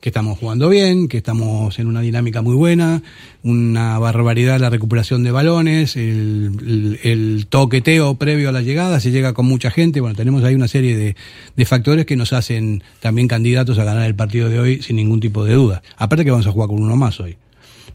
[0.00, 3.02] que estamos jugando bien, que estamos en una dinámica muy buena,
[3.42, 9.10] una barbaridad la recuperación de balones, el, el- el toqueteo previo a la llegada, se
[9.10, 11.16] llega con mucha gente, bueno, tenemos ahí una serie de,
[11.56, 15.18] de factores que nos hacen también candidatos a ganar el partido de hoy sin ningún
[15.18, 15.82] tipo de duda.
[15.96, 17.36] Aparte que vamos a jugar con uno más hoy.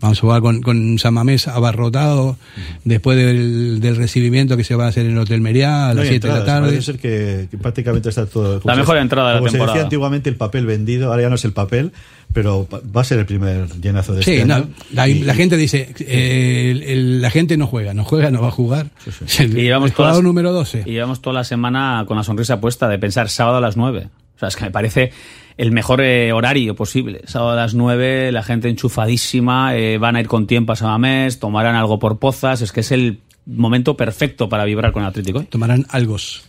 [0.03, 2.37] Vamos a jugar con, con San Mamés abarrotado
[2.83, 6.03] después del, del recibimiento que se va a hacer en el Hotel Meriá a las
[6.03, 6.67] hay 7 de la tarde.
[6.67, 8.59] Parece ser que, que prácticamente está todo.
[8.65, 9.73] La se- mejor entrada de la como se temporada.
[9.75, 11.93] decía antiguamente el papel vendido, ahora ya no es el papel,
[12.33, 14.69] pero va- a ser el primer llenazo de Sí, este no, año.
[14.91, 18.41] la, Y- la gente dice, eh, el- el- la gente no juega, no juega, no
[18.41, 18.87] va a jugar.
[19.39, 20.83] El, Y llevamos todas- número 12.
[20.85, 24.09] Y llevamos toda la semana con la sonrisa puesta de pensar sábado a las 9.
[24.35, 25.11] O sea, es que me parece
[25.57, 27.21] el mejor eh, horario posible.
[27.25, 31.39] Sábado a las 9, la gente enchufadísima, eh, van a ir con tiempo a Samamés,
[31.39, 32.61] tomarán algo por pozas.
[32.61, 35.41] Es que es el momento perfecto para vibrar con el Atlético.
[35.41, 35.47] ¿eh?
[35.49, 36.43] Tomarán algos.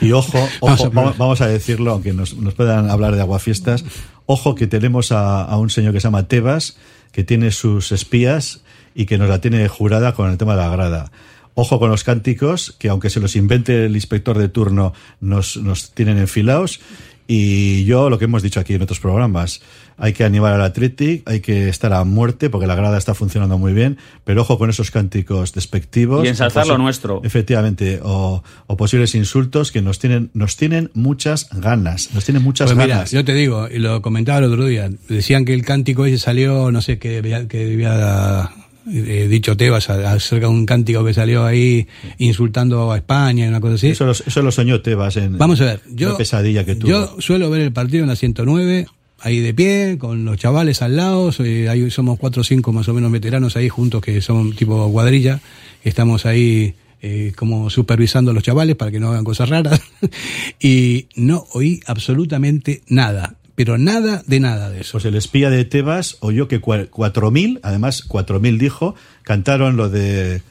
[0.00, 0.94] Y ojo, Vamos a ojo, probar.
[0.94, 3.84] vamos, vamos a decirlo, aunque nos, nos puedan hablar de aguafiestas,
[4.26, 6.78] ojo que tenemos a, a un señor que se llama Tebas,
[7.12, 8.62] que tiene sus espías
[8.94, 11.10] y que nos la tiene jurada con el tema de la grada.
[11.58, 15.92] Ojo con los cánticos, que aunque se los invente el inspector de turno, nos, nos
[15.92, 16.80] tienen enfilados.
[17.28, 19.60] Y yo, lo que hemos dicho aquí en otros programas,
[19.98, 23.58] hay que animar al Athletic, hay que estar a muerte, porque la grada está funcionando
[23.58, 26.24] muy bien, pero ojo con esos cánticos despectivos.
[26.24, 27.20] Y ensalzar lo nuestro.
[27.24, 32.68] Efectivamente, o, o posibles insultos que nos tienen, nos tienen muchas ganas, nos tienen muchas
[32.72, 33.10] Pues mira, ganas.
[33.10, 36.70] yo te digo, y lo comentaba el otro día, decían que el cántico ese salió,
[36.70, 38.50] no sé qué debía- que debía
[38.92, 41.86] eh, dicho Tebas acerca de un cántico que salió ahí
[42.18, 43.88] insultando a España y una cosa así.
[43.88, 46.90] Eso, lo, eso lo soñó Tebas en Vamos a ver, la yo, pesadilla que tuvo.
[46.90, 48.86] yo suelo ver el partido en la 109,
[49.20, 52.88] ahí de pie, con los chavales al lado, soy- ahí somos cuatro o cinco más
[52.88, 55.40] o menos veteranos ahí juntos que son tipo cuadrilla,
[55.84, 59.80] estamos ahí eh, como supervisando a los chavales para que no hagan cosas raras,
[60.60, 64.92] y no oí absolutamente nada, pero nada de nada de eso.
[64.92, 70.42] Pues el espía de Tebas oyó que cua- 4.000, además 4.000 dijo, cantaron lo de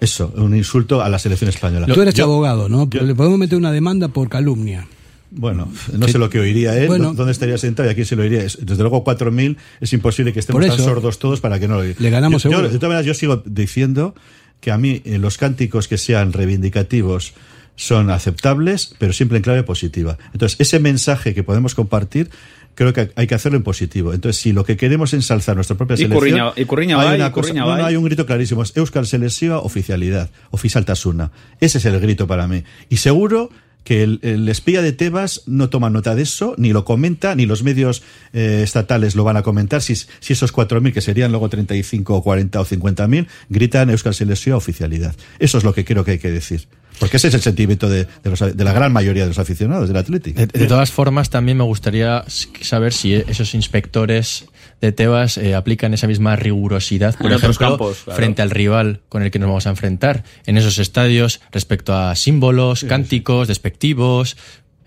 [0.00, 1.86] eso, un insulto a la selección española.
[1.86, 2.88] Tú eres Yo- abogado, ¿no?
[2.90, 4.88] Le podemos meter una demanda por calumnia.
[5.36, 7.12] Bueno, no sé lo que oiría él, Bueno.
[7.12, 8.42] dónde estaría sentado y a quién se lo oiría.
[8.44, 11.80] Es- Desde luego 4.000 es imposible que estemos tan sordos todos para que no lo
[11.80, 11.96] oigan.
[11.98, 12.72] le ganamos yo, yo, seguro.
[12.72, 14.14] de todas maneras, yo sigo diciendo
[14.60, 17.32] que a mí eh, los cánticos que sean reivindicativos
[17.76, 20.16] son aceptables, pero siempre en clave positiva.
[20.32, 22.30] Entonces, ese mensaje que podemos compartir,
[22.76, 24.12] creo que hay que hacerlo en positivo.
[24.14, 26.20] Entonces, si lo que queremos es ensalzar nuestra propia selección,
[26.56, 30.30] y Curriña hay una y cosa- no, hay un grito clarísimo, es Euskal Selección oficialidad,
[30.50, 31.30] oficialtasuna.
[31.60, 32.62] Ese es el grito para mí.
[32.88, 33.50] Y seguro
[33.84, 37.44] que el, el espía de Tebas no toma nota de eso, ni lo comenta, ni
[37.46, 39.82] los medios eh, estatales lo van a comentar.
[39.82, 44.56] Si, si esos 4.000, que serían luego 35 o 40 o 50.000, gritan Euskal Selección
[44.56, 45.14] oficialidad.
[45.38, 46.66] Eso es lo que creo que hay que decir.
[46.98, 49.88] Porque ese es el sentimiento de, de los- de la gran mayoría de los aficionados
[49.88, 50.40] del Atlético.
[50.46, 52.24] De, todas formas, también me gustaría
[52.60, 54.46] saber si esos inspectores
[54.84, 58.16] de Tebas eh, aplican esa misma rigurosidad, por En ejemplo, campos, claro.
[58.16, 62.14] frente al rival con el que nos vamos a enfrentar en esos estadios respecto a
[62.14, 64.36] símbolos, cánticos, despectivos.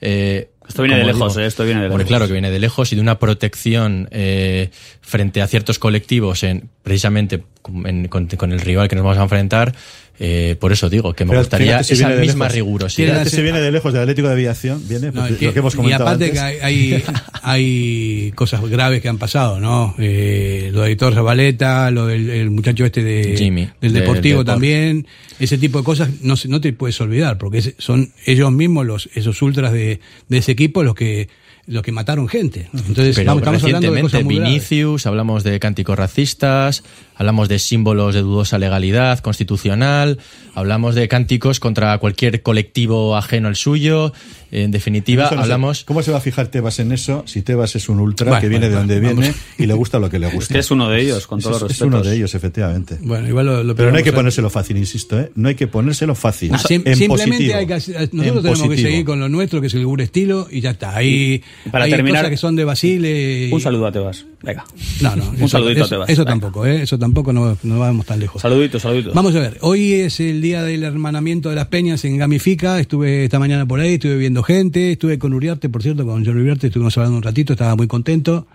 [0.02, 2.04] eh, Esto viene de lejos, eh, esto viene de lejos.
[2.06, 4.70] claro que viene de lejos y de una protección eh,
[5.02, 7.44] frente a ciertos colectivos, en, precisamente
[7.86, 9.74] en- con, con el rival que nos vamos a enfrentar.
[10.20, 12.54] Eh, por eso digo que me Pero gustaría si esa misma lejos.
[12.56, 13.12] rigurosidad.
[13.14, 15.60] Fíjate si viene de lejos del Atlético de Aviación, viene No, y que- lo que
[15.60, 16.40] hemos y comentado aparte antes.
[16.40, 16.58] que hay,
[16.94, 17.04] hay,
[17.44, 19.96] hay cosas graves que han pasado, ¿no?
[19.98, 24.40] Eh, lo de Héctor Zabaleta, lo del el muchacho este de, Jimmy, del del Deportivo
[24.40, 24.54] Depor.
[24.56, 25.08] también,
[25.40, 29.10] ese tipo de cosas no, se- no te puedes olvidar, porque son ellos mismos, los
[29.16, 31.30] esos ultras de, de ese equipo, los que
[31.70, 32.70] los que mataron gente.
[32.74, 34.54] Entonces, Pero vamos, estamos hablando de cosas muy graves.
[34.54, 36.84] Vinicius, hablamos de cánticos racistas,
[37.18, 40.20] hablamos de símbolos de dudosa legalidad constitucional,
[40.56, 44.14] hablamos de cánticos contra cualquier colectivo ajeno al suyo.
[44.50, 45.36] En definitiva, no sé.
[45.40, 48.42] hablamos ¿Cómo se va a fijar Tebas en eso si Tebas es un ultra Bueno,
[48.42, 50.44] que viene bueno, de donde bueno, viene y le gusta lo que le gusta?
[50.44, 52.08] Es que es uno de ellos, con todos los es, uno respetos.
[52.12, 52.98] de ellos, efectivamente.
[53.02, 55.32] Bueno, igual lo, lo Pero no hay que ponérselo fácil, insisto, ¿eh?
[55.36, 56.52] No hay que ponérselo fácil.
[56.54, 57.58] Ah, sim- en simplemente positivo.
[57.58, 58.76] hay que nosotros tenemos que positivo.
[58.90, 60.96] seguir con lo nuestro, que es el Gur estilo, y ya está.
[60.96, 63.48] Hay, Y para hay terminar, cosas que son de Basile.
[63.50, 64.26] y- Un saludo a Tebas.
[64.44, 64.64] Venga.
[65.02, 65.30] No, no.
[65.30, 66.10] Un eso- saludito a eso, Tebas.
[66.10, 66.32] Eso Venga.
[66.32, 66.84] tampoco, ¿eh?
[66.84, 68.42] Eso tampoco no, no vamos tan lejos.
[68.42, 69.12] Saludito, saludito.
[69.14, 73.26] Vamos a ver, hoy es el día del hermanamiento de las peñas en Gamifica, estuve
[73.26, 76.68] esta mañana por ahí, estuve viendo gente, estuve con Uriarte, por cierto, con John Uriarte,
[76.68, 78.48] estuvimos hablando un ratito, estaba muy contento,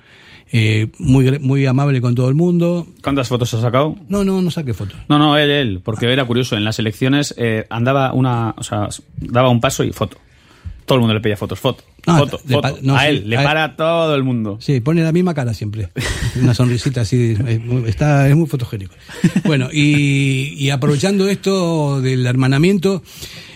[0.52, 2.86] eh, muy, muy amable con todo el mundo.
[3.02, 3.96] ¿Cuántas fotos has sacado?
[4.08, 4.96] No, no, no saqué fotos.
[5.08, 6.56] No, no, él, él, porque era curioso.
[6.56, 10.18] En las elecciones eh, andaba una, o sea, daba un paso y foto.
[10.92, 12.78] Todo el mundo le pedía fotos, foto, Ah, foto, foto.
[12.82, 13.46] no, a sí, él, le a él.
[13.46, 14.58] para todo el mundo.
[14.60, 15.88] Sí, pone la misma cara siempre.
[16.42, 17.36] Una sonrisita así,
[17.86, 18.94] está, es muy fotogénico.
[19.44, 23.02] Bueno, y, y aprovechando esto del hermanamiento,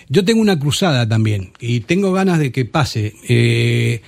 [0.08, 3.14] yo tengo una cruzada también y tengo ganas de que pase.
[3.28, 4.00] Eh,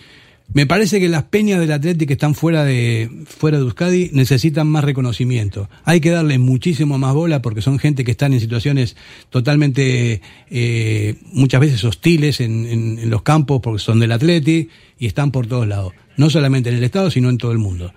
[0.55, 4.67] me parece que las peñas del Atlético que están fuera de, fuera de Euskadi necesitan
[4.67, 5.69] más reconocimiento.
[5.85, 8.97] Hay que darles muchísimo más bola porque son gente que están en situaciones
[9.29, 15.47] totalmente, eh, muchas veces hostiles en, los campos porque son del Atleti y están por
[15.47, 15.93] todos lados.
[16.17, 17.93] No solamente en el Estado, sino en todo el mundo.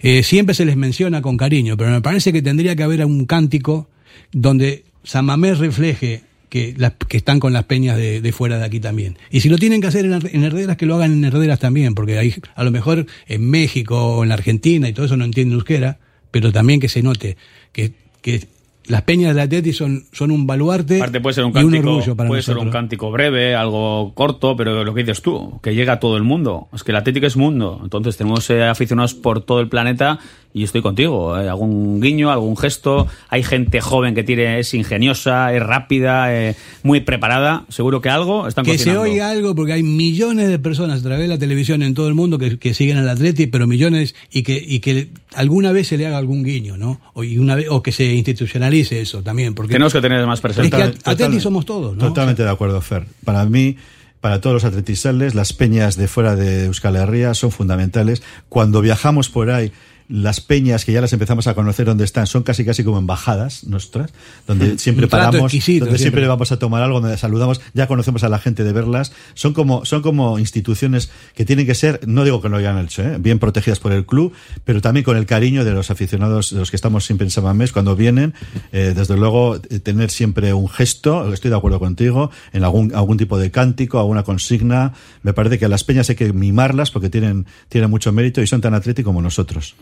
[0.00, 3.24] Eh, siempre se les menciona con cariño, pero me parece que tendría que haber un
[3.24, 3.88] cántico
[4.30, 8.64] donde San Mamés refleje que, las, que están con las peñas de, de fuera de
[8.64, 9.18] aquí también.
[9.30, 11.94] Y si lo tienen que hacer en, en herderas, que lo hagan en herderas también,
[11.94, 15.24] porque hay, a lo mejor en México o en la Argentina y todo eso no
[15.24, 15.98] entienden euskera,
[16.30, 17.36] pero también que se note
[17.72, 17.92] que,
[18.22, 18.46] que
[18.88, 21.90] las peñas del Atleti son, son un baluarte Aparte puede ser un y un cántico,
[21.90, 22.74] orgullo para puede ser nosotros.
[22.74, 26.22] un cántico breve, algo corto, pero lo que dices tú, que llega a todo el
[26.22, 26.68] mundo.
[26.72, 30.18] Es que el Atlético es mundo, entonces tenemos eh, aficionados por todo el planeta
[30.54, 31.38] y estoy contigo.
[31.38, 33.06] eh, algún guiño, algún gesto.
[33.28, 37.66] Hay gente joven que tiene, es ingeniosa, es rápida, eh, muy preparada.
[37.68, 39.02] Seguro que algo están que se cocinando.
[39.02, 42.14] oiga algo, porque hay millones de personas a través de la televisión en todo el
[42.14, 45.98] mundo que, que siguen al Atleti, pero millones, y que, y que alguna vez se
[45.98, 47.00] le haga algún guiño, ¿no?
[47.12, 49.54] O, y una vez, o que se institucionalice eso también.
[49.54, 50.84] Porque Tenemos que tener más Es que presencia.
[50.84, 52.08] at- Atleti somos todos, ¿no?
[52.08, 53.04] Totalmente de acuerdo, Fer.
[53.24, 53.76] Para mí,
[54.20, 58.22] para todos los atletisales, las peñas de fuera de Euskal Herria son fundamentales.
[58.48, 59.72] Cuando viajamos por ahí,
[60.08, 63.64] las peñas que ya las empezamos a conocer donde están son casi casi como embajadas
[63.64, 64.12] nuestras,
[64.46, 65.98] donde siempre paramos, donde siempre.
[65.98, 66.26] siempre.
[66.26, 69.12] vamos a tomar algo, donde saludamos, ya conocemos a la gente de verlas.
[69.34, 72.78] Son como, son como instituciones que tienen que ser, no digo que no lo hayan
[72.84, 73.16] hecho, ¿eh?
[73.18, 74.32] bien protegidas por el club,
[74.64, 77.72] pero también con el cariño de los aficionados, de los que estamos siempre en Samamés,
[77.72, 78.34] cuando vienen,
[78.72, 83.18] eh, desde luego, eh, tener siempre un gesto, estoy de acuerdo contigo, en algún, algún
[83.18, 84.94] tipo de cántico, alguna consigna.
[85.22, 88.46] Me parece que a las peñas hay que mimarlas porque tienen, tienen mucho mérito y
[88.46, 89.74] son tan atléticos como nosotros.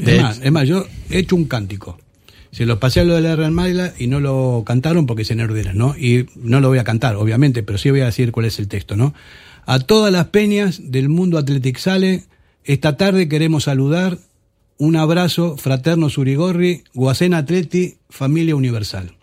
[0.00, 1.98] Es más, es más, yo he hecho un cántico.
[2.50, 5.34] Se lo pasé a lo de la Real Madrid y no lo cantaron porque se
[5.34, 5.96] nerderas, ¿no?
[5.96, 8.68] Y no lo voy a cantar, obviamente, pero sí voy a decir cuál es el
[8.68, 9.14] texto, ¿no?
[9.66, 12.24] A todas las peñas del mundo Athletic Sale,
[12.64, 14.18] esta tarde queremos saludar
[14.78, 19.15] un abrazo fraterno Surigorri, Guacén Atleti, familia universal.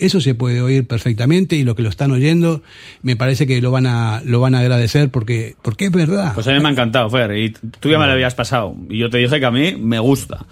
[0.00, 2.62] Eso se puede oír perfectamente y los que lo están oyendo
[3.02, 6.32] me parece que lo van a lo van a agradecer porque porque es verdad.
[6.34, 8.74] Pues a mí me ha encantado, Fer, y tú ya me lo habías pasado.
[8.88, 10.46] Y yo te dije que a mí me gusta.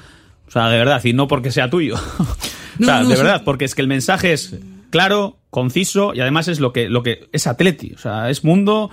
[0.46, 1.96] O sea, de verdad, y no porque sea tuyo.
[2.80, 4.57] o sea, no, de verdad, porque es que el mensaje es
[4.90, 7.92] claro, conciso y además es lo que, lo que es Atleti.
[7.94, 8.90] O sea, es mundo,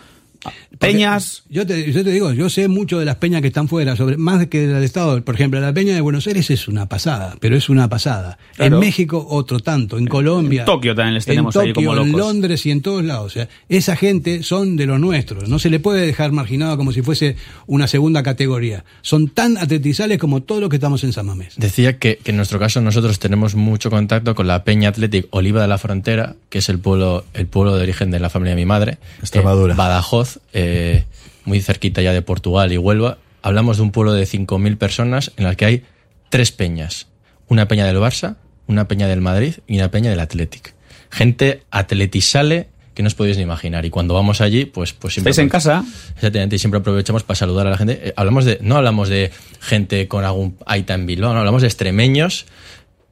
[0.79, 1.43] peñas.
[1.49, 4.17] Yo te, yo te digo, yo sé mucho de las peñas que están fuera, sobre,
[4.17, 5.23] más que del Estado.
[5.23, 8.37] Por ejemplo, la peña de Buenos Aires es una pasada, pero es una pasada.
[8.55, 8.75] Claro.
[8.75, 10.61] En México otro tanto, en Colombia.
[10.61, 12.27] en Tokio también les en tenemos ahí Tokio, como En locos.
[12.27, 13.25] Londres y en todos lados.
[13.25, 15.49] O sea, esa gente son de los nuestros.
[15.49, 17.35] No se le puede dejar marginado como si fuese
[17.67, 18.83] una segunda categoría.
[19.01, 21.55] Son tan atletizales como todos los que estamos en San Mamés.
[21.57, 25.61] Decía que, que en nuestro caso nosotros tenemos mucho contacto con la Peña Athletic Oliva
[25.61, 28.61] de la Frontera, que es el pueblo, el pueblo de origen de la familia de
[28.61, 28.97] mi madre.
[29.19, 29.73] Extremadura.
[29.73, 31.05] en Badajoz, eh,
[31.45, 33.17] muy cerquita ya de Portugal y Huelva.
[33.41, 35.83] Hablamos de un pueblo de 5.000 personas en la que hay
[36.29, 37.07] tres peñas.
[37.47, 40.73] Una peña del Barça, una peña del Madrid y una peña del Athletic.
[41.11, 43.85] Gente atletisale que no os podéis ni imaginar.
[43.85, 45.31] Y cuando vamos allí, pues, pues siempre...
[45.31, 45.83] ¿Estáis en casa?
[46.15, 47.99] Exactamente, y siempre aprovechamos para saludar a la gente.
[48.01, 51.67] Eh, hablamos de, no hablamos de gente con algún Aita en Bilbao, no, hablamos de
[51.67, 52.45] extremeños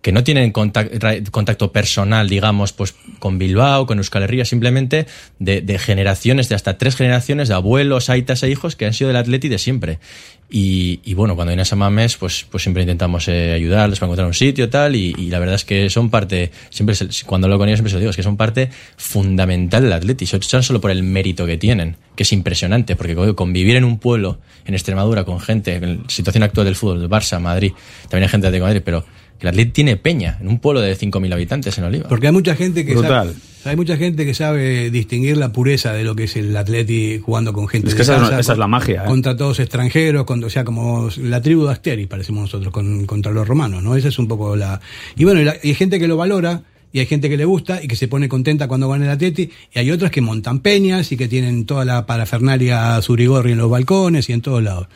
[0.04, 5.08] que no tienen contacto, personal, digamos, pues con Bilbao, con Euskal Herria, simplemente
[5.40, 9.08] de, de generaciones, de hasta tres generaciones de abuelos, aitas e hijos que han sido
[9.08, 10.00] del Atleti de siempre.
[10.50, 14.28] Y, y bueno, cuando viene a Samamés, pues, pues siempre intentamos eh, ayudarles para encontrar
[14.28, 16.96] un sitio tal, y, y la verdad es que son parte, siempre
[17.26, 20.26] cuando hablo con ellos siempre se lo digo, es que son parte fundamental del Atleti,
[20.26, 23.84] so- son solo por el mérito que tienen, que es impresionante, porque co- convivir en
[23.84, 27.72] un pueblo, en Extremadura, con gente, en la situación actual del fútbol, de Barça, Madrid,
[28.04, 29.06] también hay gente de Madrid, pero
[29.40, 32.08] que el Atleti tiene peña, en un pueblo de 5.000 habitantes en Oliva.
[32.08, 33.30] Porque hay mucha gente que Brutal.
[33.30, 33.40] sabe,
[33.72, 37.52] hay mucha gente que sabe distinguir la pureza de lo que es el Atleti jugando
[37.54, 39.08] con gente Es de que esa es- casa, esa es la magia, ¿eh?
[39.08, 43.32] contra todos extranjeros, con, o sea, como la tribu de Asteris parecemos nosotros con, contra
[43.32, 43.96] los romanos, ¿no?
[43.96, 44.80] Esa es un poco la
[45.16, 46.64] y bueno, y, la- y hay gente que lo valora
[46.96, 49.50] y hay gente que le gusta y que se pone contenta cuando gana el Atleti
[49.74, 53.70] y hay otras que montan peñas y que tienen toda la parafernalia Zurigorri en los
[53.70, 54.88] balcones y en todos lados.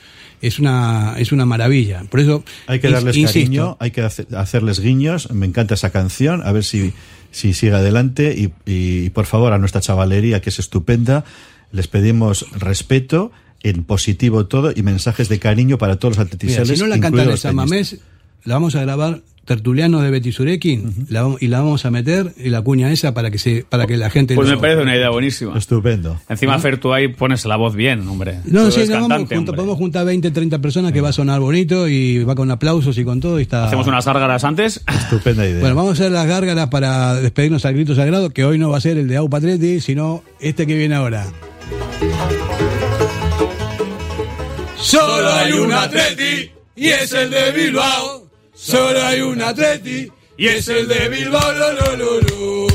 [0.42, 2.04] Es una es una maravilla.
[2.10, 5.32] Por eso Hay que darles insisto, cariño, hay que hace- hacerles guiños.
[5.32, 6.94] Me encanta esa canción, a ver si,
[7.32, 8.36] si sigue adelante.
[8.38, 11.26] Y, y, por favor, a nuestra chavalería, que es estupenda,
[11.72, 13.32] les pedimos respeto,
[13.64, 16.78] en positivo todo, y mensajes de cariño para todos los Mira, atletisales.
[16.78, 17.56] si no la cantan en San.
[17.56, 17.98] Mamés,
[18.46, 20.12] la vamos a grabar Tertulianos de
[21.10, 23.88] la vamos- y la vamos a meter y la cuña esa para que se para
[23.88, 25.58] que la gente Pues lo- me parece una idea buenísima.
[25.58, 26.20] Estupendo.
[26.28, 28.41] Encima, Fer, tú ahí pones la voz bien, hombre.
[28.43, 29.56] No, sí, no, vamos, cantante, junta- hombre.
[29.56, 33.06] podemos juntar 20, 30 personas que va a sonar bonito y va con aplausos y
[33.06, 34.84] con todo y está Hacemos unas gárgaras antes.
[34.86, 35.62] Estupenda idea.
[35.62, 38.80] Bueno, vamos a hacer las gárgaras para despedirnos al grito sagrado, que hoy no va
[38.80, 41.26] a ser el de Au Patretti, sino este que viene ahora.
[44.76, 48.26] Solo hay un Atleti y es el de Bilbao.
[48.68, 51.53] Solo hay un Atleti y es el de Bilbao.
[51.53, 52.66] Lo,